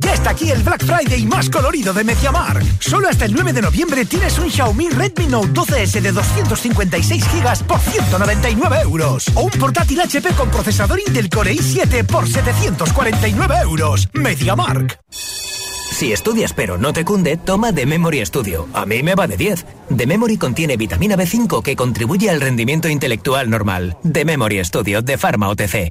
Ya 0.00 0.14
está 0.14 0.30
aquí 0.30 0.48
el 0.50 0.62
Black 0.62 0.84
Friday 0.84 1.26
más 1.26 1.50
colorido 1.50 1.92
de 1.92 2.04
MediaMark. 2.04 2.64
Solo 2.78 3.08
hasta 3.08 3.24
el 3.24 3.32
9 3.34 3.52
de 3.52 3.62
noviembre 3.62 4.04
tienes 4.04 4.38
un 4.38 4.48
Xiaomi 4.48 4.90
Redmi 4.90 5.26
Note 5.26 5.48
12S 5.48 6.00
de 6.00 6.12
256 6.12 7.24
GB 7.24 7.64
por 7.64 7.80
199 7.80 8.76
euros. 8.84 9.26
O 9.34 9.42
un 9.42 9.50
portátil 9.50 10.00
HP 10.00 10.34
con 10.34 10.50
procesador 10.50 11.00
Intel 11.04 11.28
Core 11.28 11.52
i7 11.52 12.06
por 12.06 12.28
749 12.28 13.56
euros. 13.64 14.08
MediaMark. 14.12 15.00
Si 15.10 16.12
estudias 16.12 16.52
pero 16.52 16.78
no 16.78 16.92
te 16.92 17.04
cunde, 17.04 17.36
toma 17.36 17.72
The 17.72 17.84
Memory 17.84 18.24
Studio. 18.24 18.68
A 18.74 18.86
mí 18.86 19.02
me 19.02 19.16
va 19.16 19.26
de 19.26 19.36
10. 19.36 19.66
The 19.96 20.06
Memory 20.06 20.36
contiene 20.36 20.76
vitamina 20.76 21.16
B5 21.16 21.60
que 21.60 21.74
contribuye 21.74 22.30
al 22.30 22.40
rendimiento 22.40 22.88
intelectual 22.88 23.50
normal. 23.50 23.96
The 24.10 24.24
Memory 24.24 24.64
Studio 24.64 25.02
de 25.02 25.18
Pharma 25.18 25.48
OTC. 25.48 25.90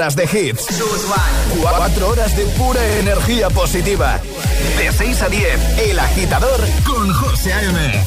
Horas 0.00 0.16
de 0.16 0.24
hits. 0.24 0.66
Cuatro 1.60 2.08
horas 2.08 2.34
de 2.34 2.46
pura 2.56 2.80
energía 3.00 3.50
positiva. 3.50 4.18
De 4.78 4.90
6 4.90 5.22
a 5.22 5.28
10, 5.28 5.78
El 5.90 5.98
Agitador 5.98 6.60
con 6.86 7.12
José 7.12 7.52
A.M. 7.52 8.04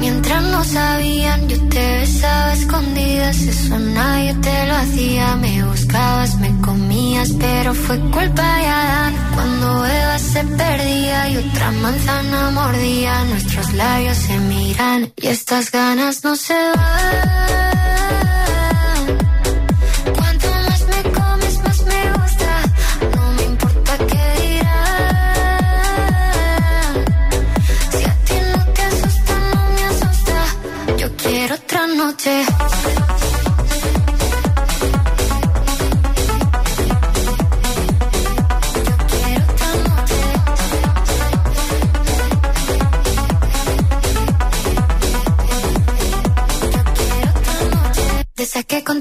Mientras 0.00 0.42
no 0.44 0.64
sabían, 0.64 1.46
yo 1.46 1.68
te 1.68 1.98
besaba 1.98 2.54
escondidas. 2.54 3.36
Eso 3.42 3.78
nadie 3.78 4.34
te 4.36 4.66
lo 4.66 4.76
hacía. 4.76 5.36
Me 5.36 5.62
buscabas, 5.62 6.36
me 6.36 6.58
comías, 6.62 7.28
pero 7.38 7.74
fue 7.74 7.98
culpa 7.98 8.56
de 8.56 8.66
Adán. 8.66 9.23
Cuando 9.34 9.86
Eva 9.86 10.18
se 10.18 10.44
perdía 10.44 11.28
y 11.30 11.36
otra 11.36 11.70
manzana 11.72 12.50
mordía, 12.50 13.24
nuestros 13.24 13.72
labios 13.74 14.16
se 14.16 14.38
miran 14.38 15.12
y 15.16 15.26
estas 15.26 15.70
ganas 15.70 16.24
no 16.24 16.36
se 16.36 16.54
van. 16.54 17.33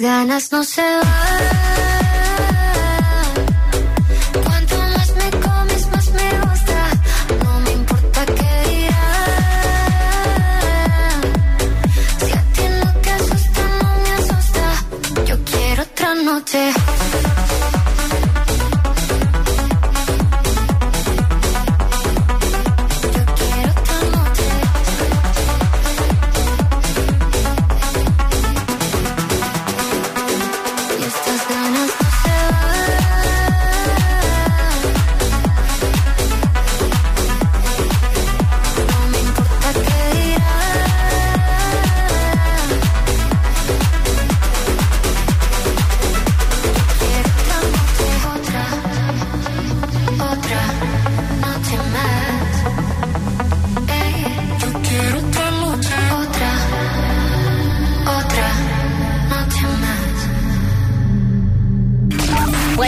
ganas 0.00 0.50
no 0.50 0.64
se 0.64 0.82
van. 0.82 1.59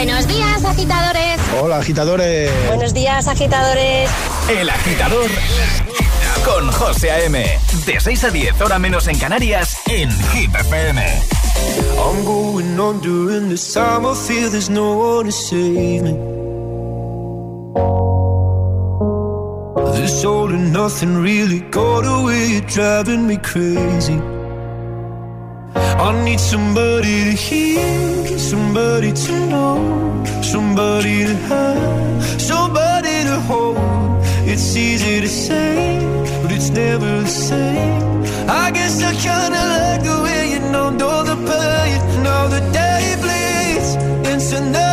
Buenos 0.05 0.27
días, 0.27 0.65
agitadores. 0.65 1.39
Hola, 1.61 1.77
agitadores. 1.77 2.51
Buenos 2.67 2.93
días, 2.93 3.25
agitadores. 3.25 4.11
El 4.49 4.69
agitador 4.69 5.29
con 6.43 6.69
José 6.73 7.09
A.M. 7.09 7.41
De 7.85 7.99
6 8.01 8.23
a 8.25 8.29
10, 8.29 8.59
hora 8.59 8.79
menos 8.79 9.07
en 9.07 9.17
Canarias, 9.17 9.77
en 9.87 10.11
Hit 10.11 10.53
FM. 10.53 11.01
I'm 11.97 12.25
going 12.25 12.77
on 12.77 12.99
during 12.99 13.47
this 13.47 13.73
time. 13.73 14.05
I 14.05 14.13
feel 14.13 14.49
there's 14.49 14.69
no 14.69 14.93
one 14.93 15.27
to 15.27 15.31
save 15.31 16.03
me. 16.03 16.11
This 19.93 20.25
all 20.25 20.49
and 20.49 20.73
nothing 20.73 21.15
really 21.15 21.61
got 21.71 22.05
away. 22.05 22.55
You're 22.55 22.67
driving 22.67 23.25
me 23.25 23.37
crazy. 23.37 24.19
I 26.03 26.11
need 26.25 26.39
somebody 26.39 27.23
to 27.23 27.31
hear, 27.31 28.37
somebody 28.37 29.13
to 29.13 29.31
know, 29.47 30.23
somebody 30.41 31.23
to 31.23 31.33
have, 31.47 32.41
somebody 32.41 33.23
to 33.23 33.39
hold. 33.47 33.77
It's 34.45 34.75
easy 34.75 35.21
to 35.21 35.29
say, 35.29 35.99
but 36.41 36.51
it's 36.51 36.71
never 36.71 37.21
the 37.21 37.27
same. 37.27 38.23
I 38.49 38.69
guess 38.71 39.01
I 39.01 39.13
kinda 39.13 39.61
like 39.75 40.03
the 40.03 40.17
way 40.25 40.41
you 40.53 40.59
know, 40.73 40.89
know 40.89 41.23
the 41.23 41.37
pain. 41.49 41.99
Now 42.21 42.49
the 42.49 42.59
day 42.79 43.15
bleeds 43.23 43.89
into 44.29 44.59
nightfall, 44.59 44.92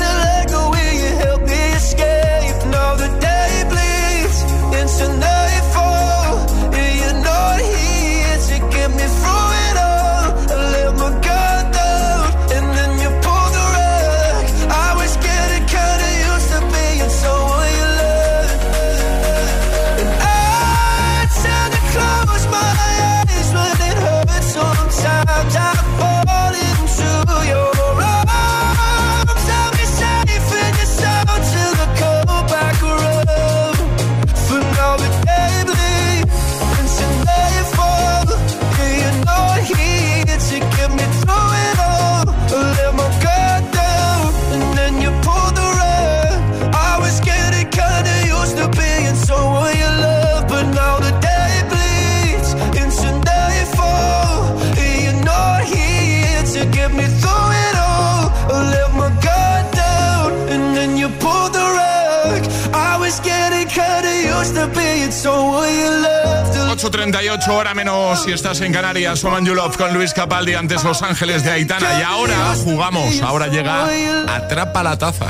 en 68.59 68.73
Canarias. 68.73 69.19
Soman 69.19 69.45
You 69.45 69.55
Love 69.55 69.77
con 69.77 69.93
Luis 69.93 70.13
Capaldi, 70.13 70.55
antes 70.55 70.83
Los 70.83 71.01
Ángeles 71.01 71.45
de 71.45 71.51
Aitana. 71.51 71.99
Y 71.99 72.01
ahora 72.01 72.53
jugamos, 72.61 73.21
ahora 73.21 73.47
llega 73.47 73.87
Atrapa 74.27 74.83
la 74.83 74.97
Taza. 74.97 75.27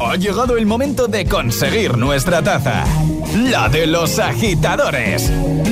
Ha 0.00 0.16
llegado 0.16 0.56
el 0.56 0.64
momento 0.64 1.06
de 1.06 1.26
conseguir 1.26 1.98
nuestra 1.98 2.42
taza. 2.42 2.84
La 3.34 3.68
de 3.68 3.86
los 3.86 4.18
agitadores. 4.18 5.30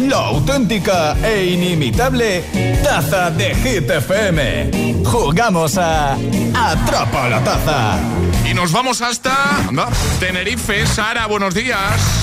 La 0.08 0.16
auténtica 0.16 1.16
e 1.24 1.46
inimitable 1.46 2.44
taza 2.84 3.30
de 3.30 3.54
Hit 3.54 3.88
FM. 3.88 5.02
Jugamos 5.04 5.78
a 5.78 6.18
Atrapa 6.54 7.30
la 7.30 7.42
taza. 7.42 7.98
Y 8.44 8.52
nos 8.52 8.72
vamos 8.72 9.00
hasta 9.00 9.66
anda, 9.68 9.88
Tenerife. 10.20 10.86
Sara, 10.86 11.26
buenos 11.26 11.54
días. 11.54 12.21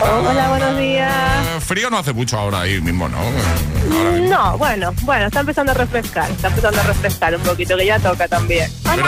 Hola, 0.00 0.48
buenos 0.48 0.76
días. 0.78 1.46
Eh, 1.46 1.60
Frío 1.60 1.90
no 1.90 1.98
hace 1.98 2.12
mucho 2.12 2.38
ahora 2.38 2.60
ahí 2.60 2.80
mismo, 2.80 3.08
¿no? 3.08 3.18
Ahora 3.18 4.10
mismo. 4.12 4.28
No, 4.28 4.58
bueno, 4.58 4.92
bueno, 5.02 5.26
está 5.26 5.40
empezando 5.40 5.72
a 5.72 5.74
refrescar, 5.74 6.30
está 6.30 6.48
empezando 6.48 6.80
a 6.80 6.84
refrescar 6.84 7.34
un 7.34 7.42
poquito, 7.42 7.76
que 7.76 7.86
ya 7.86 7.98
toca 7.98 8.28
también. 8.28 8.70
Pero, 8.84 9.04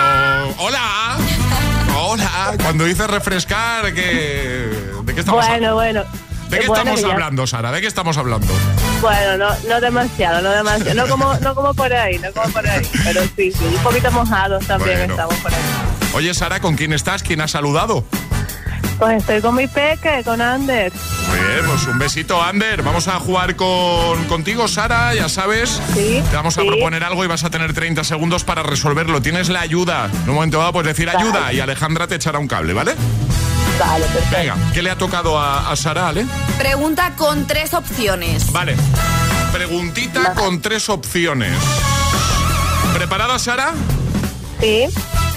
hola. 0.58 1.16
Hola. 1.96 2.54
Cuando 2.62 2.84
dices 2.84 3.06
refrescar, 3.08 3.92
¿qué, 3.92 4.70
¿de 5.04 5.14
qué 5.14 5.20
estamos 5.20 5.46
Bueno, 5.46 5.74
bueno, 5.74 6.04
¿De 6.48 6.58
qué 6.58 6.66
Bueno, 6.66 6.82
estamos 6.90 7.12
hablando, 7.12 7.46
Sara? 7.46 7.70
¿De 7.70 7.80
qué 7.80 7.86
estamos 7.86 8.16
hablando? 8.16 8.52
Bueno, 9.00 9.36
no, 9.36 9.50
no 9.68 9.80
demasiado, 9.80 10.42
no 10.42 10.50
demasiado. 10.50 10.94
No 10.94 11.08
como, 11.08 11.34
no 11.34 11.54
como 11.54 11.74
por 11.74 11.92
ahí, 11.92 12.18
no 12.18 12.32
como 12.32 12.52
por 12.52 12.66
ahí. 12.66 12.82
Pero 13.04 13.22
sí, 13.36 13.52
sí, 13.52 13.64
un 13.64 13.82
poquito 13.82 14.10
mojados 14.10 14.66
también 14.66 14.98
Bueno. 14.98 15.14
estamos 15.14 15.36
por 15.36 15.54
ahí. 15.54 15.60
Oye, 16.14 16.34
Sara, 16.34 16.58
¿con 16.58 16.74
quién 16.76 16.92
estás? 16.92 17.22
¿Quién 17.22 17.40
ha 17.40 17.46
saludado? 17.48 18.04
Pues 18.98 19.18
estoy 19.18 19.40
con 19.40 19.54
mi 19.54 19.66
peque, 19.66 20.22
con 20.24 20.40
Ander. 20.42 20.92
Muy 21.28 21.38
bien, 21.38 21.66
pues 21.66 21.86
un 21.86 21.98
besito, 21.98 22.42
Ander. 22.42 22.82
Vamos 22.82 23.08
a 23.08 23.18
jugar 23.18 23.56
con, 23.56 24.24
contigo, 24.26 24.68
Sara, 24.68 25.14
ya 25.14 25.28
sabes. 25.28 25.80
Sí. 25.94 26.22
Te 26.28 26.36
vamos 26.36 26.58
a 26.58 26.60
sí. 26.60 26.66
proponer 26.66 27.02
algo 27.04 27.24
y 27.24 27.26
vas 27.26 27.42
a 27.44 27.50
tener 27.50 27.72
30 27.72 28.04
segundos 28.04 28.44
para 28.44 28.62
resolverlo. 28.62 29.22
Tienes 29.22 29.48
la 29.48 29.60
ayuda. 29.60 30.10
En 30.24 30.28
un 30.28 30.34
momento 30.34 30.58
dado 30.58 30.72
puedes 30.72 30.88
decir 30.88 31.06
Vale. 31.06 31.18
ayuda 31.18 31.52
y 31.52 31.60
Alejandra 31.60 32.06
te 32.06 32.16
echará 32.16 32.38
un 32.38 32.46
cable, 32.48 32.74
¿vale? 32.74 32.94
Vale, 33.78 34.04
perfecto. 34.06 34.36
Venga, 34.36 34.56
¿qué 34.74 34.82
le 34.82 34.90
ha 34.90 34.98
tocado 34.98 35.38
a, 35.38 35.70
a 35.70 35.76
Sara, 35.76 36.08
Ale? 36.08 36.26
Pregunta 36.58 37.12
con 37.16 37.46
tres 37.46 37.72
opciones. 37.72 38.52
Vale. 38.52 38.76
Preguntita 39.52 40.34
con 40.34 40.60
tres 40.60 40.90
opciones. 40.90 41.54
¿Preparada, 42.94 43.38
Sara? 43.38 43.72
Sí. 44.60 44.86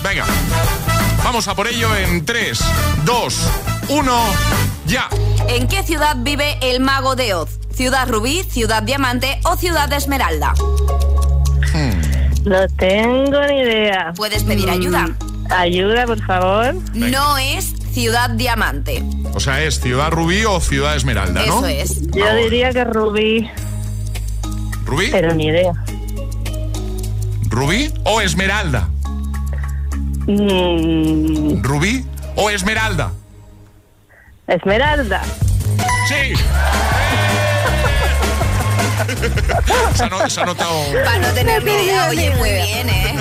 Venga. 0.04 0.26
Vamos 1.24 1.48
a 1.48 1.56
por 1.56 1.68
ello 1.68 1.96
en 1.96 2.26
3, 2.26 2.60
2, 3.06 3.50
1, 3.90 4.24
ya. 4.86 5.08
¿En 5.48 5.68
qué 5.68 5.84
ciudad 5.84 6.18
vive 6.20 6.58
el 6.62 6.80
mago 6.80 7.16
de 7.16 7.34
Oz? 7.34 7.60
¿Ciudad 7.74 8.08
Rubí, 8.08 8.44
Ciudad 8.44 8.84
Diamante 8.84 9.40
o 9.46 9.56
Ciudad 9.56 9.92
Esmeralda? 9.94 10.54
No 12.46 12.68
tengo 12.78 13.42
ni 13.48 13.62
idea. 13.62 14.14
¿Puedes 14.16 14.44
pedir 14.44 14.70
ayuda? 14.70 15.10
Ayuda, 15.50 16.06
por 16.06 16.24
favor. 16.26 16.76
No 16.94 17.38
es 17.38 17.74
Ciudad 17.94 18.30
Diamante. 18.32 19.02
O 19.34 19.40
sea, 19.40 19.64
es 19.64 19.80
Ciudad 19.80 20.12
Rubí 20.12 20.44
o 20.46 20.60
Ciudad 20.60 20.96
Esmeralda, 20.96 21.46
¿no? 21.46 21.66
Eso 21.66 21.68
es. 21.68 22.02
Yo 22.12 22.36
diría 22.36 22.72
que 22.72 22.84
Rubí, 22.84 23.50
¿Rubí? 24.86 25.08
pero 25.10 25.34
ni 25.34 25.48
idea. 25.48 25.72
¿Rubí 27.50 27.92
o 28.04 28.20
Esmeralda? 28.22 28.90
Mm, 30.28 31.62
¿Rubí 31.64 32.06
o 32.36 32.50
Esmeralda? 32.50 33.12
Esmeralda. 34.48 35.22
¡Sí! 36.08 36.34
se, 39.96 40.04
ha 40.04 40.10
no- 40.10 40.30
se 40.30 40.42
ha 40.42 40.46
notado... 40.46 40.72
Para 41.04 41.20
no 41.20 41.28
tener 41.30 41.64
ni 41.64 41.72
idea, 41.72 42.08
oye, 42.10 42.32
muy 42.38 42.50
bien, 42.52 42.90
¿eh? 42.90 43.16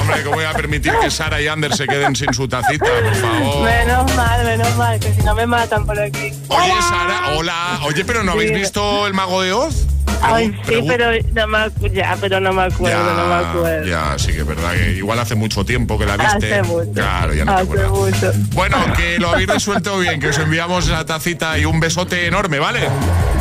Hombre, 0.00 0.22
¿cómo 0.24 0.36
voy 0.36 0.44
a 0.44 0.52
permitir 0.52 0.92
que 1.00 1.10
Sara 1.10 1.40
y 1.40 1.48
Ander 1.48 1.74
se 1.74 1.86
queden 1.86 2.14
sin 2.16 2.32
su 2.32 2.48
tacita, 2.48 2.84
por 2.84 3.14
favor? 3.16 3.64
Menos 3.64 4.14
mal, 4.16 4.44
menos 4.44 4.76
mal, 4.76 4.98
que 5.00 5.12
si 5.14 5.22
no 5.22 5.34
me 5.34 5.46
matan 5.46 5.84
por 5.86 5.98
aquí. 5.98 6.32
Oye, 6.48 6.82
Sara, 6.88 7.30
hola. 7.36 7.80
Oye, 7.84 8.04
pero 8.04 8.22
¿no 8.22 8.32
habéis 8.32 8.50
Sí. 8.50 8.56
visto 8.56 9.06
El 9.06 9.14
Mago 9.14 9.42
de 9.42 9.52
Oz? 9.52 9.84
Ay, 10.20 10.48
sí, 10.66 10.80
pero 10.88 11.12
no 11.32 11.46
me, 11.46 11.58
acu- 11.58 11.92
ya, 11.92 12.16
pero 12.20 12.40
no 12.40 12.52
me 12.52 12.62
acuerdo, 12.62 13.14
no 13.14 13.26
me 13.28 13.34
acuerdo. 13.34 13.86
ya, 13.86 14.18
sí 14.18 14.32
que 14.32 14.38
es 14.40 14.46
verdad 14.46 14.72
que 14.72 14.90
igual 14.94 15.16
hace 15.20 15.36
mucho 15.36 15.64
tiempo 15.64 15.96
que 15.96 16.06
la 16.06 16.16
viste. 16.16 16.54
Hace 16.54 16.62
mucho. 16.64 16.90
Claro, 16.92 17.34
ya 17.34 17.44
no 17.44 17.54
te 17.54 17.62
Hace 17.62 17.86
mucho. 17.86 18.32
Bueno, 18.52 18.78
que 18.96 19.16
lo 19.20 19.28
habéis 19.30 19.46
resuelto 19.48 19.96
bien, 20.00 20.18
que 20.18 20.30
os 20.30 20.38
enviamos 20.38 20.88
la 20.88 21.04
tacita 21.06 21.56
y 21.56 21.66
un 21.66 21.78
besote 21.78 22.26
enorme, 22.26 22.58
¿vale? 22.58 22.88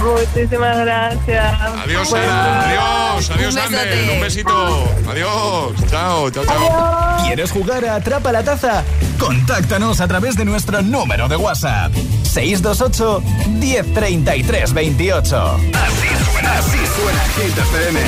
Muchísimas 0.04 0.78
gracias. 0.78 1.54
Adiós. 1.84 2.10
Sara. 2.12 2.62
Adiós, 2.70 3.32
adiós, 3.32 3.54
Un 3.56 3.60
Ander. 3.60 4.12
Un 4.14 4.22
besito. 4.22 4.90
Adiós. 5.10 5.72
Chao, 5.90 6.30
chao, 6.30 6.46
chao. 6.46 7.26
¿Quieres 7.26 7.52
jugar 7.52 7.86
a 7.86 7.96
Atrapa 7.96 8.32
la 8.32 8.44
Taza? 8.44 8.84
Contáctanos 9.20 10.02
a 10.02 10.08
través 10.08 10.36
de 10.36 10.46
nuestro 10.46 10.82
número 10.82 11.28
de 11.28 11.36
WhatsApp. 11.36 11.94
628 12.24 13.24
1033 13.50 14.74
28. 14.74 15.38
Así 15.54 16.08
suena, 16.32 16.58
así 16.58 16.78
suena 16.96 17.22
Hit 17.36 17.58
FM. 17.58 18.00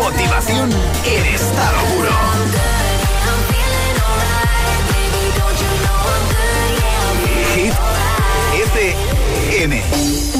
Motivación 0.00 0.70
en 1.04 1.26
estado 1.26 1.84
puro. 1.94 2.10
Hit 7.54 7.74
FM. 8.64 10.39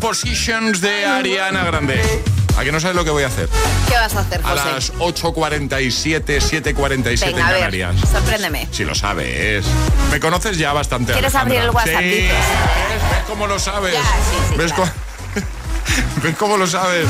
Positions 0.00 0.80
de 0.80 1.04
Ariana 1.04 1.64
Grande. 1.64 2.00
¿A 2.56 2.62
que 2.62 2.70
no 2.70 2.78
sabes 2.78 2.94
lo 2.94 3.04
que 3.04 3.10
voy 3.10 3.24
a 3.24 3.26
hacer? 3.26 3.48
¿Qué 3.88 3.94
vas 3.94 4.14
a 4.14 4.20
hacer, 4.20 4.40
José? 4.40 4.60
A 4.60 4.72
las 4.72 4.92
8.47, 4.94 6.40
7.47 6.40 7.28
en 7.28 7.36
Canarias. 7.36 7.96
sorpréndeme. 8.12 8.68
Si 8.70 8.84
lo 8.84 8.94
sabes. 8.94 9.64
Me 10.12 10.20
conoces 10.20 10.56
ya 10.56 10.72
bastante, 10.72 11.12
¿Quieres 11.12 11.34
abrir 11.34 11.62
el 11.62 11.70
WhatsApp? 11.70 12.00
Sí. 12.00 12.28
¿Ves, 12.28 12.30
cómo 13.26 13.48
lo 13.48 13.58
sabes? 13.58 13.96
¿Ves, 14.56 16.36
cómo... 16.38 16.56
lo 16.56 16.68
sabes? 16.68 17.08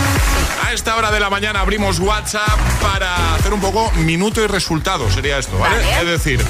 A 0.64 0.72
esta 0.72 0.96
hora 0.96 1.10
de 1.10 1.20
la 1.20 1.28
mañana 1.28 1.60
abrimos 1.60 1.98
WhatsApp 1.98 2.58
para 2.80 3.34
hacer 3.34 3.52
un 3.52 3.60
poco 3.60 3.92
minuto 3.96 4.42
y 4.42 4.46
resultado, 4.46 5.10
sería 5.10 5.38
esto, 5.38 5.58
¿vale? 5.58 5.76
Es 6.00 6.06
decir, 6.06 6.42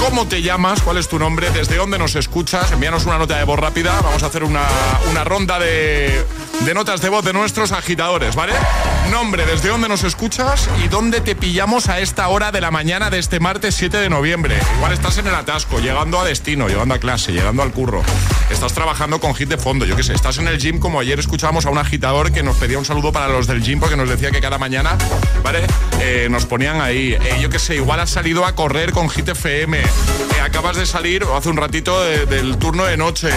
cómo 0.00 0.26
te 0.26 0.42
llamas, 0.42 0.80
cuál 0.82 0.96
es 0.96 1.08
tu 1.08 1.18
nombre, 1.18 1.50
desde 1.50 1.76
dónde 1.76 1.98
nos 1.98 2.14
escuchas. 2.16 2.72
Envíanos 2.72 3.04
una 3.04 3.18
nota 3.18 3.36
de 3.36 3.44
voz 3.44 3.58
rápida. 3.58 4.00
Vamos 4.02 4.22
a 4.22 4.26
hacer 4.26 4.42
una, 4.42 4.66
una 5.10 5.24
ronda 5.24 5.58
de, 5.58 6.24
de 6.64 6.74
notas 6.74 7.00
de 7.00 7.08
voz 7.10 7.24
de 7.24 7.32
nuestros 7.32 7.70
agitadores, 7.72 8.34
¿vale? 8.34 8.54
Nombre, 9.08 9.44
desde 9.44 9.68
dónde 9.68 9.88
nos 9.88 10.04
escuchas 10.04 10.68
y 10.84 10.88
dónde 10.88 11.20
te 11.20 11.34
pillamos 11.34 11.88
a 11.88 12.00
esta 12.00 12.28
hora 12.28 12.52
de 12.52 12.60
la 12.60 12.70
mañana 12.70 13.10
de 13.10 13.18
este 13.18 13.40
martes 13.40 13.74
7 13.74 13.96
de 13.96 14.08
noviembre. 14.08 14.56
Igual 14.76 14.92
estás 14.92 15.18
en 15.18 15.26
el 15.26 15.34
atasco, 15.34 15.78
llegando 15.80 16.20
a 16.20 16.24
destino, 16.24 16.68
llegando 16.68 16.94
a 16.94 16.98
clase, 16.98 17.32
llegando 17.32 17.62
al 17.62 17.72
curro. 17.72 18.02
Estás 18.50 18.72
trabajando 18.72 19.20
con 19.20 19.34
hit 19.34 19.48
de 19.48 19.58
fondo, 19.58 19.84
yo 19.84 19.96
qué 19.96 20.02
sé. 20.02 20.14
Estás 20.14 20.38
en 20.38 20.48
el 20.48 20.58
gym, 20.58 20.78
como 20.78 21.00
ayer 21.00 21.18
escuchábamos 21.18 21.66
a 21.66 21.70
un 21.70 21.78
agitador 21.78 22.32
que 22.32 22.42
nos 22.42 22.56
pedía 22.56 22.78
un 22.78 22.84
saludo 22.84 23.12
para 23.12 23.28
los 23.28 23.46
del 23.46 23.62
gym 23.62 23.80
porque 23.80 23.96
nos 23.96 24.08
decía 24.08 24.30
que 24.30 24.40
cada 24.40 24.58
mañana, 24.58 24.96
¿vale? 25.42 25.66
Eh, 26.00 26.28
nos 26.30 26.46
ponían 26.46 26.80
ahí. 26.80 27.14
Eh, 27.14 27.38
yo 27.40 27.50
qué 27.50 27.58
sé, 27.58 27.76
igual 27.76 28.00
has 28.00 28.10
salido 28.10 28.44
a 28.44 28.54
correr 28.54 28.92
con 28.92 29.08
Hit 29.08 29.28
FM. 29.28 29.80
Eh, 29.80 29.86
acabas 30.42 30.76
de 30.76 30.86
salir 30.86 31.24
hace 31.34 31.48
un 31.48 31.56
ratito 31.56 32.00
del 32.02 32.58
turno 32.58 32.84
de 32.84 32.96
noche. 32.96 33.30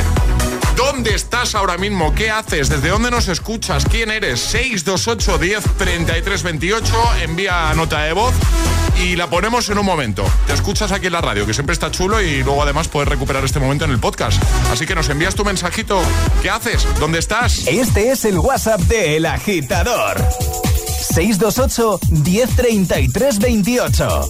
¿Dónde 0.75 1.13
estás 1.13 1.55
ahora 1.55 1.77
mismo? 1.77 2.13
¿Qué 2.15 2.31
haces? 2.31 2.69
¿Desde 2.69 2.89
dónde 2.89 3.11
nos 3.11 3.27
escuchas? 3.27 3.85
¿Quién 3.85 4.09
eres? 4.09 4.39
628 4.39 5.37
10 5.37 5.63
33 5.77 6.43
28. 6.43 6.93
Envía 7.23 7.73
nota 7.75 8.03
de 8.03 8.13
voz 8.13 8.33
y 9.01 9.15
la 9.15 9.29
ponemos 9.29 9.69
en 9.69 9.77
un 9.77 9.85
momento. 9.85 10.23
Te 10.47 10.53
escuchas 10.53 10.91
aquí 10.91 11.07
en 11.07 11.13
la 11.13 11.21
radio, 11.21 11.45
que 11.45 11.53
siempre 11.53 11.73
está 11.73 11.91
chulo 11.91 12.21
y 12.21 12.43
luego 12.43 12.63
además 12.63 12.87
puedes 12.87 13.07
recuperar 13.09 13.43
este 13.43 13.59
momento 13.59 13.85
en 13.85 13.91
el 13.91 13.99
podcast. 13.99 14.41
Así 14.71 14.85
que 14.85 14.95
nos 14.95 15.09
envías 15.09 15.35
tu 15.35 15.45
mensajito. 15.45 16.01
¿Qué 16.41 16.49
haces? 16.49 16.87
¿Dónde 16.99 17.19
estás? 17.19 17.67
Este 17.67 18.11
es 18.11 18.25
el 18.25 18.39
WhatsApp 18.39 18.81
de 18.81 19.17
El 19.17 19.25
Agitador. 19.25 20.17
628 21.13 21.99
1033 22.09 23.39
28. 23.39 24.29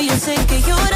yo 0.00 0.14
sé 0.16 0.34
que 0.46 0.60
llora. 0.60 0.95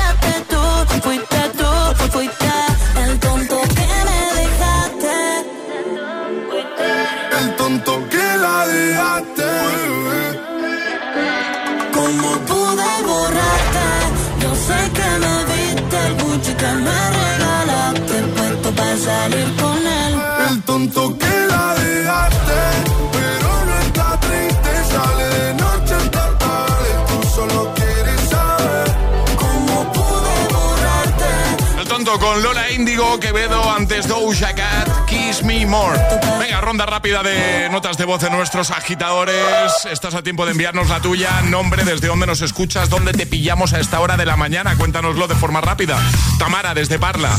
con 32.20 32.42
Lola 32.42 32.70
Índigo, 32.70 33.18
Quevedo, 33.18 33.70
antes 33.72 34.06
Doja 34.06 34.54
Cat, 34.54 35.06
Kiss 35.06 35.42
Me 35.42 35.66
More. 35.66 35.98
Venga, 36.38 36.60
ronda 36.60 36.86
rápida 36.86 37.22
de 37.22 37.68
notas 37.70 37.96
de 37.96 38.04
voz 38.04 38.20
de 38.20 38.30
nuestros 38.30 38.70
agitadores. 38.70 39.72
Estás 39.90 40.14
a 40.14 40.22
tiempo 40.22 40.44
de 40.44 40.52
enviarnos 40.52 40.88
la 40.88 41.00
tuya, 41.00 41.40
nombre, 41.42 41.84
desde 41.84 42.06
dónde 42.06 42.26
nos 42.26 42.42
escuchas, 42.42 42.90
dónde 42.90 43.12
te 43.12 43.26
pillamos 43.26 43.72
a 43.72 43.80
esta 43.80 43.98
hora 44.00 44.16
de 44.16 44.26
la 44.26 44.36
mañana. 44.36 44.76
Cuéntanoslo 44.76 45.26
de 45.26 45.34
forma 45.34 45.60
rápida. 45.60 45.98
Tamara, 46.38 46.74
desde 46.74 46.98
Parla. 46.98 47.30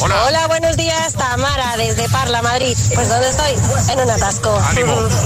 Hola. 0.00 0.24
Hola, 0.24 0.46
buenos 0.48 0.76
días, 0.76 1.12
Tamara, 1.14 1.76
desde 1.76 2.08
Parla, 2.08 2.42
Madrid. 2.42 2.76
Pues 2.94 3.08
¿dónde 3.08 3.28
estoy? 3.28 3.52
En 3.92 4.00
un 4.00 4.10
atasco. 4.10 4.60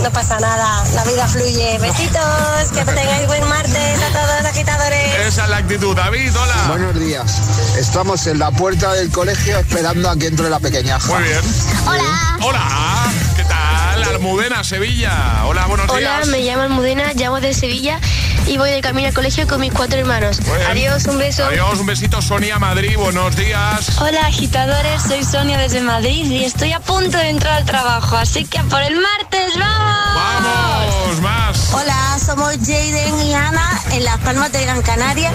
No 0.02 0.10
pasa 0.12 0.38
nada, 0.38 0.84
la 0.94 1.04
vida 1.04 1.26
fluye. 1.26 1.78
Besitos, 1.78 2.70
que 2.74 2.84
tengáis 2.84 3.26
buen 3.26 3.46
martes 3.48 4.02
a 4.02 4.12
todos 4.12 4.42
los 4.42 4.50
agitadores. 4.50 5.14
Esa 5.26 5.44
es 5.44 5.50
la 5.50 5.56
actitud. 5.58 5.96
David, 5.96 6.30
hola. 6.36 6.64
Buenos 6.68 6.98
días. 6.98 7.40
Estamos 7.76 8.26
en 8.26 8.38
la 8.38 8.50
puerta 8.50 8.92
del 8.92 9.10
colegio 9.10 9.58
esperando 9.58 10.10
a 10.10 10.16
que 10.16 10.26
entre 10.26 10.50
la 10.50 10.60
pequeña. 10.60 10.98
Muy 10.98 11.22
bien. 11.22 11.40
Hola. 11.86 12.38
Hola. 12.42 13.12
¿Qué 13.36 13.44
tal? 13.44 14.04
Almudena, 14.04 14.64
Sevilla. 14.64 15.44
Hola, 15.46 15.66
buenos 15.66 15.86
días. 15.96 16.12
Hola, 16.22 16.26
me 16.26 16.40
llamo 16.40 16.62
Almudena, 16.62 17.12
llamo 17.14 17.40
de 17.40 17.54
Sevilla 17.54 18.00
y 18.48 18.56
voy 18.56 18.70
de 18.70 18.80
camino 18.80 19.08
al 19.08 19.14
colegio 19.14 19.46
con 19.46 19.60
mis 19.60 19.72
cuatro 19.72 19.98
hermanos. 19.98 20.40
Adiós, 20.70 21.04
un 21.06 21.18
beso. 21.18 21.44
Adiós, 21.44 21.78
un 21.78 21.86
besito, 21.86 22.20
Sonia 22.22 22.58
Madrid, 22.58 22.96
buenos 22.96 23.36
días. 23.36 24.00
Hola, 24.00 24.26
agitadores, 24.26 25.02
soy 25.02 25.22
Sonia 25.22 25.58
desde 25.58 25.82
Madrid 25.82 26.24
y 26.24 26.44
estoy 26.44 26.72
a 26.72 26.80
punto 26.80 27.18
de 27.18 27.28
entrar 27.28 27.58
al 27.58 27.64
trabajo, 27.66 28.16
así 28.16 28.44
que 28.44 28.60
por 28.64 28.82
el 28.82 28.96
martes, 28.96 29.52
¡vamos! 29.58 30.14
¡Vamos! 30.14 31.20
¡Más! 31.20 31.74
Hola, 31.74 32.18
somos 32.24 32.56
Jaden 32.56 33.26
y 33.26 33.34
Ana 33.34 33.80
en 33.92 34.04
Las 34.04 34.18
Palmas 34.18 34.50
de 34.52 34.62
Gran 34.62 34.82
Canaria 34.82 35.32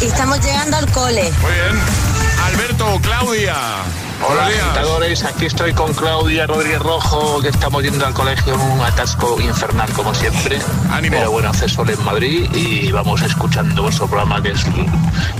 y 0.00 0.06
estamos 0.06 0.40
llegando 0.40 0.78
al 0.78 0.90
cole. 0.90 1.30
Muy 1.42 1.52
bien. 1.52 1.80
Alberto, 2.46 2.98
Claudia. 3.02 3.56
Hola, 4.22 4.46
agitadores. 4.46 5.24
Aquí 5.24 5.46
estoy 5.46 5.72
con 5.74 5.92
Claudia 5.92 6.46
Rodríguez 6.46 6.78
Rojo, 6.80 7.40
que 7.40 7.48
estamos 7.48 7.82
yendo 7.82 8.06
al 8.06 8.14
colegio 8.14 8.54
en 8.54 8.60
un 8.60 8.80
atasco 8.80 9.40
infernal, 9.40 9.90
como 9.92 10.14
siempre. 10.14 10.58
Ánimo. 10.90 11.16
Pero 11.18 11.30
bueno, 11.30 11.50
hace 11.50 11.68
sol 11.68 11.90
en 11.90 12.02
Madrid 12.04 12.48
y 12.54 12.90
vamos 12.92 13.20
escuchando 13.22 13.82
vuestro 13.82 14.06
programa, 14.06 14.42
que 14.42 14.50
es 14.52 14.64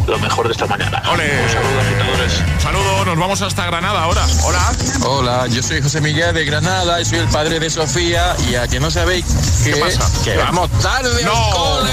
lo 0.07 0.18
mejor 0.18 0.47
de 0.49 0.53
esta 0.53 0.66
mañana. 0.66 1.03
Ole. 1.11 1.43
Un 1.45 1.49
saludo, 1.51 1.81
agitadores. 1.81 2.43
Saludo, 2.62 3.05
nos 3.07 3.18
vamos 3.18 3.43
hasta 3.43 3.66
Granada 3.66 4.03
ahora. 4.03 4.27
Hola. 4.45 4.72
Hola, 5.07 5.47
yo 5.49 5.62
soy 5.62 5.81
José 5.81 6.01
Miguel 6.01 6.35
de 6.35 6.45
Granada 6.45 7.01
y 7.01 7.05
soy 7.05 7.18
el 7.20 7.29
padre 7.29 7.61
de 7.61 7.70
Sofía. 7.70 8.37
Y 8.51 8.55
a 8.57 8.68
que 8.68 8.81
no 8.81 8.91
sabéis 8.91 9.25
que, 9.64 9.72
¿Qué 9.72 9.77
pasa? 9.81 10.11
que 10.25 10.37
vamos 10.37 10.70
tarde 10.83 11.22
No. 11.25 11.33
al 11.33 11.53
cole. 11.55 11.93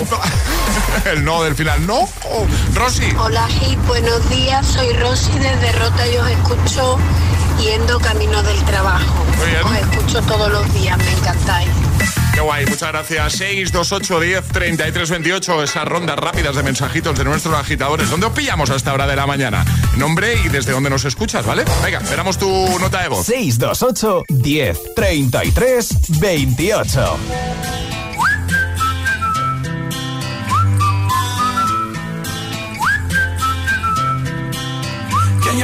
El 1.04 1.24
no 1.24 1.42
del 1.42 1.54
final. 1.54 1.86
No. 1.86 2.08
Oh, 2.24 2.46
Rosy. 2.74 3.12
Hola, 3.18 3.46
Hit, 3.48 3.78
buenos 3.86 4.28
días. 4.30 4.66
Soy 4.66 4.92
Rosy 4.94 5.32
desde 5.38 5.72
Rota 5.72 6.06
y 6.06 6.16
os 6.16 6.30
escucho 6.30 6.98
yendo 7.60 7.98
camino 8.00 8.42
del 8.42 8.62
trabajo. 8.64 9.24
Muy 9.36 9.46
bien. 9.48 9.64
Os 9.64 9.76
escucho 9.76 10.22
todos 10.22 10.50
los 10.50 10.74
días, 10.74 10.96
me 10.98 11.10
encantáis. 11.10 11.68
Qué 12.32 12.40
guay, 12.40 12.64
muchas 12.66 12.90
gracias. 12.92 13.32
628 13.34 14.20
10 14.20 14.44
33 14.48 15.10
28, 15.10 15.62
esas 15.64 15.84
rondas 15.84 16.16
rápidas 16.16 16.56
de 16.56 16.62
mensajitos 16.62 17.18
de 17.18 17.24
nuestros 17.24 17.54
agitadores. 17.54 18.08
¿Dónde 18.08 18.26
os 18.26 18.32
pillamos 18.32 18.70
a 18.70 18.76
esta 18.76 18.94
hora 18.94 19.06
de 19.06 19.16
la 19.16 19.26
mañana? 19.26 19.64
Nombre 19.96 20.36
y 20.44 20.48
desde 20.48 20.72
dónde 20.72 20.90
nos 20.90 21.04
escuchas, 21.04 21.44
¿vale? 21.44 21.64
Venga, 21.82 21.98
esperamos 21.98 22.38
tu 22.38 22.78
nota 22.78 23.02
de 23.02 23.08
voz. 23.08 23.26
628 23.26 24.24
10 24.28 24.94
33 24.94 26.20
28. 26.20 27.79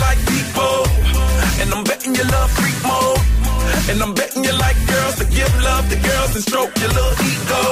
Like 0.00 0.20
people, 0.26 0.78
and 1.60 1.68
I'm 1.74 1.84
betting 1.84 2.14
you 2.14 2.24
love 2.24 2.50
freak 2.52 2.78
mode. 2.84 3.22
And 3.90 4.02
I'm 4.02 4.14
betting 4.14 4.42
you 4.42 4.54
like 4.58 4.78
girls 4.86 5.14
to 5.22 5.26
give 5.30 5.52
love 5.62 5.88
to 5.90 5.96
girls 5.96 6.34
and 6.34 6.42
stroke 6.42 6.74
your 6.78 6.90
little 6.90 7.16
ego. 7.22 7.62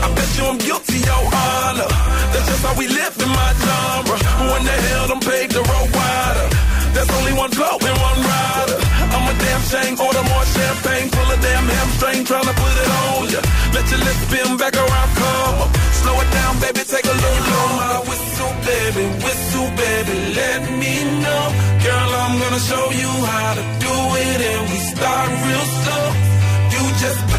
I 0.00 0.08
bet 0.16 0.28
you 0.38 0.44
I'm 0.48 0.58
guilty, 0.58 0.98
your 1.04 1.24
honor. 1.28 1.88
That's 2.32 2.46
just 2.48 2.62
how 2.64 2.74
we 2.76 2.88
live 2.88 3.14
in 3.20 3.28
my 3.28 3.50
genre. 3.64 4.16
When 4.48 4.62
the 4.64 4.76
hell 4.88 5.06
done 5.12 5.20
paved 5.20 5.52
the 5.52 5.60
road 5.60 5.90
wider? 5.92 6.46
There's 6.96 7.10
only 7.20 7.34
one 7.36 7.52
flow 7.52 7.76
and 7.84 7.98
one 8.00 8.20
rider. 8.24 8.78
I'm 9.12 9.24
a 9.28 9.34
damn 9.36 9.62
shame, 9.72 9.94
order 10.00 10.24
more 10.24 10.46
champagne, 10.56 11.08
pull 11.12 11.28
a 11.28 11.36
damn 11.36 11.66
hamstring, 11.68 12.24
tryna 12.24 12.54
put 12.56 12.74
it 12.80 12.90
on 13.04 13.22
ya. 13.28 13.40
Let 13.76 13.84
your 13.92 14.00
lips 14.08 14.22
spin 14.24 14.56
back 14.56 14.74
around, 14.76 15.10
come 15.20 15.56
up. 15.68 15.70
Slow 16.00 16.16
it 16.16 16.30
down, 16.32 16.52
baby, 16.64 16.82
take 16.84 17.04
a 17.04 17.12
little 17.12 17.44
blow 17.44 17.66
my 17.76 17.98
whistle, 18.08 18.52
baby, 18.64 19.04
whistle, 19.20 19.68
baby, 19.76 20.16
let 20.32 20.60
me 20.80 20.92
know. 21.20 21.57
Show 22.58 22.90
you 22.90 23.06
how 23.06 23.54
to 23.54 23.62
do 23.78 23.94
it, 24.18 24.40
and 24.50 24.68
we 24.68 24.78
start 24.78 25.28
real 25.46 25.66
slow. 25.78 26.06
You 26.74 26.82
just 26.98 27.37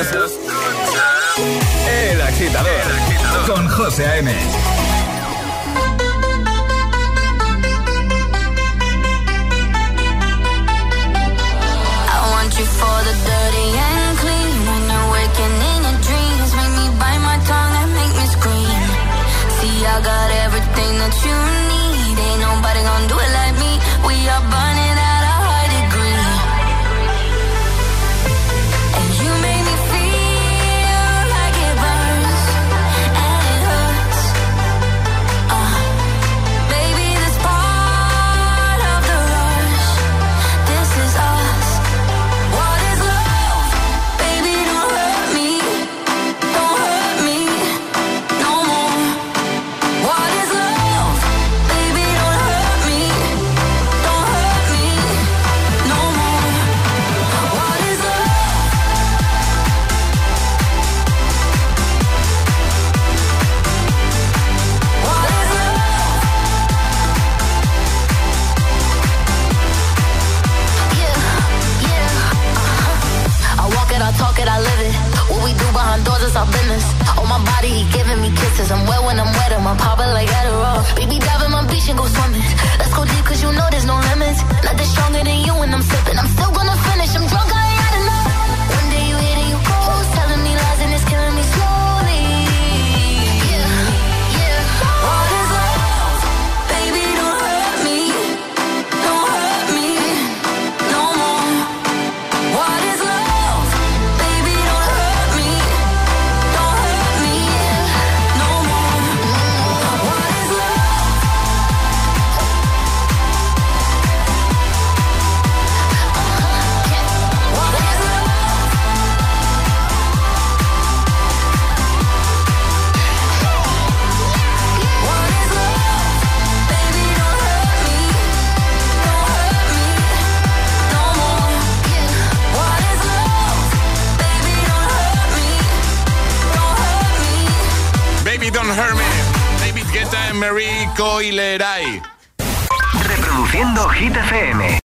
Escuchas 0.00 0.38
El 1.86 2.22
Agitador. 2.22 2.70
Con 3.46 3.68
José 3.68 4.06
A.M. 4.06 4.32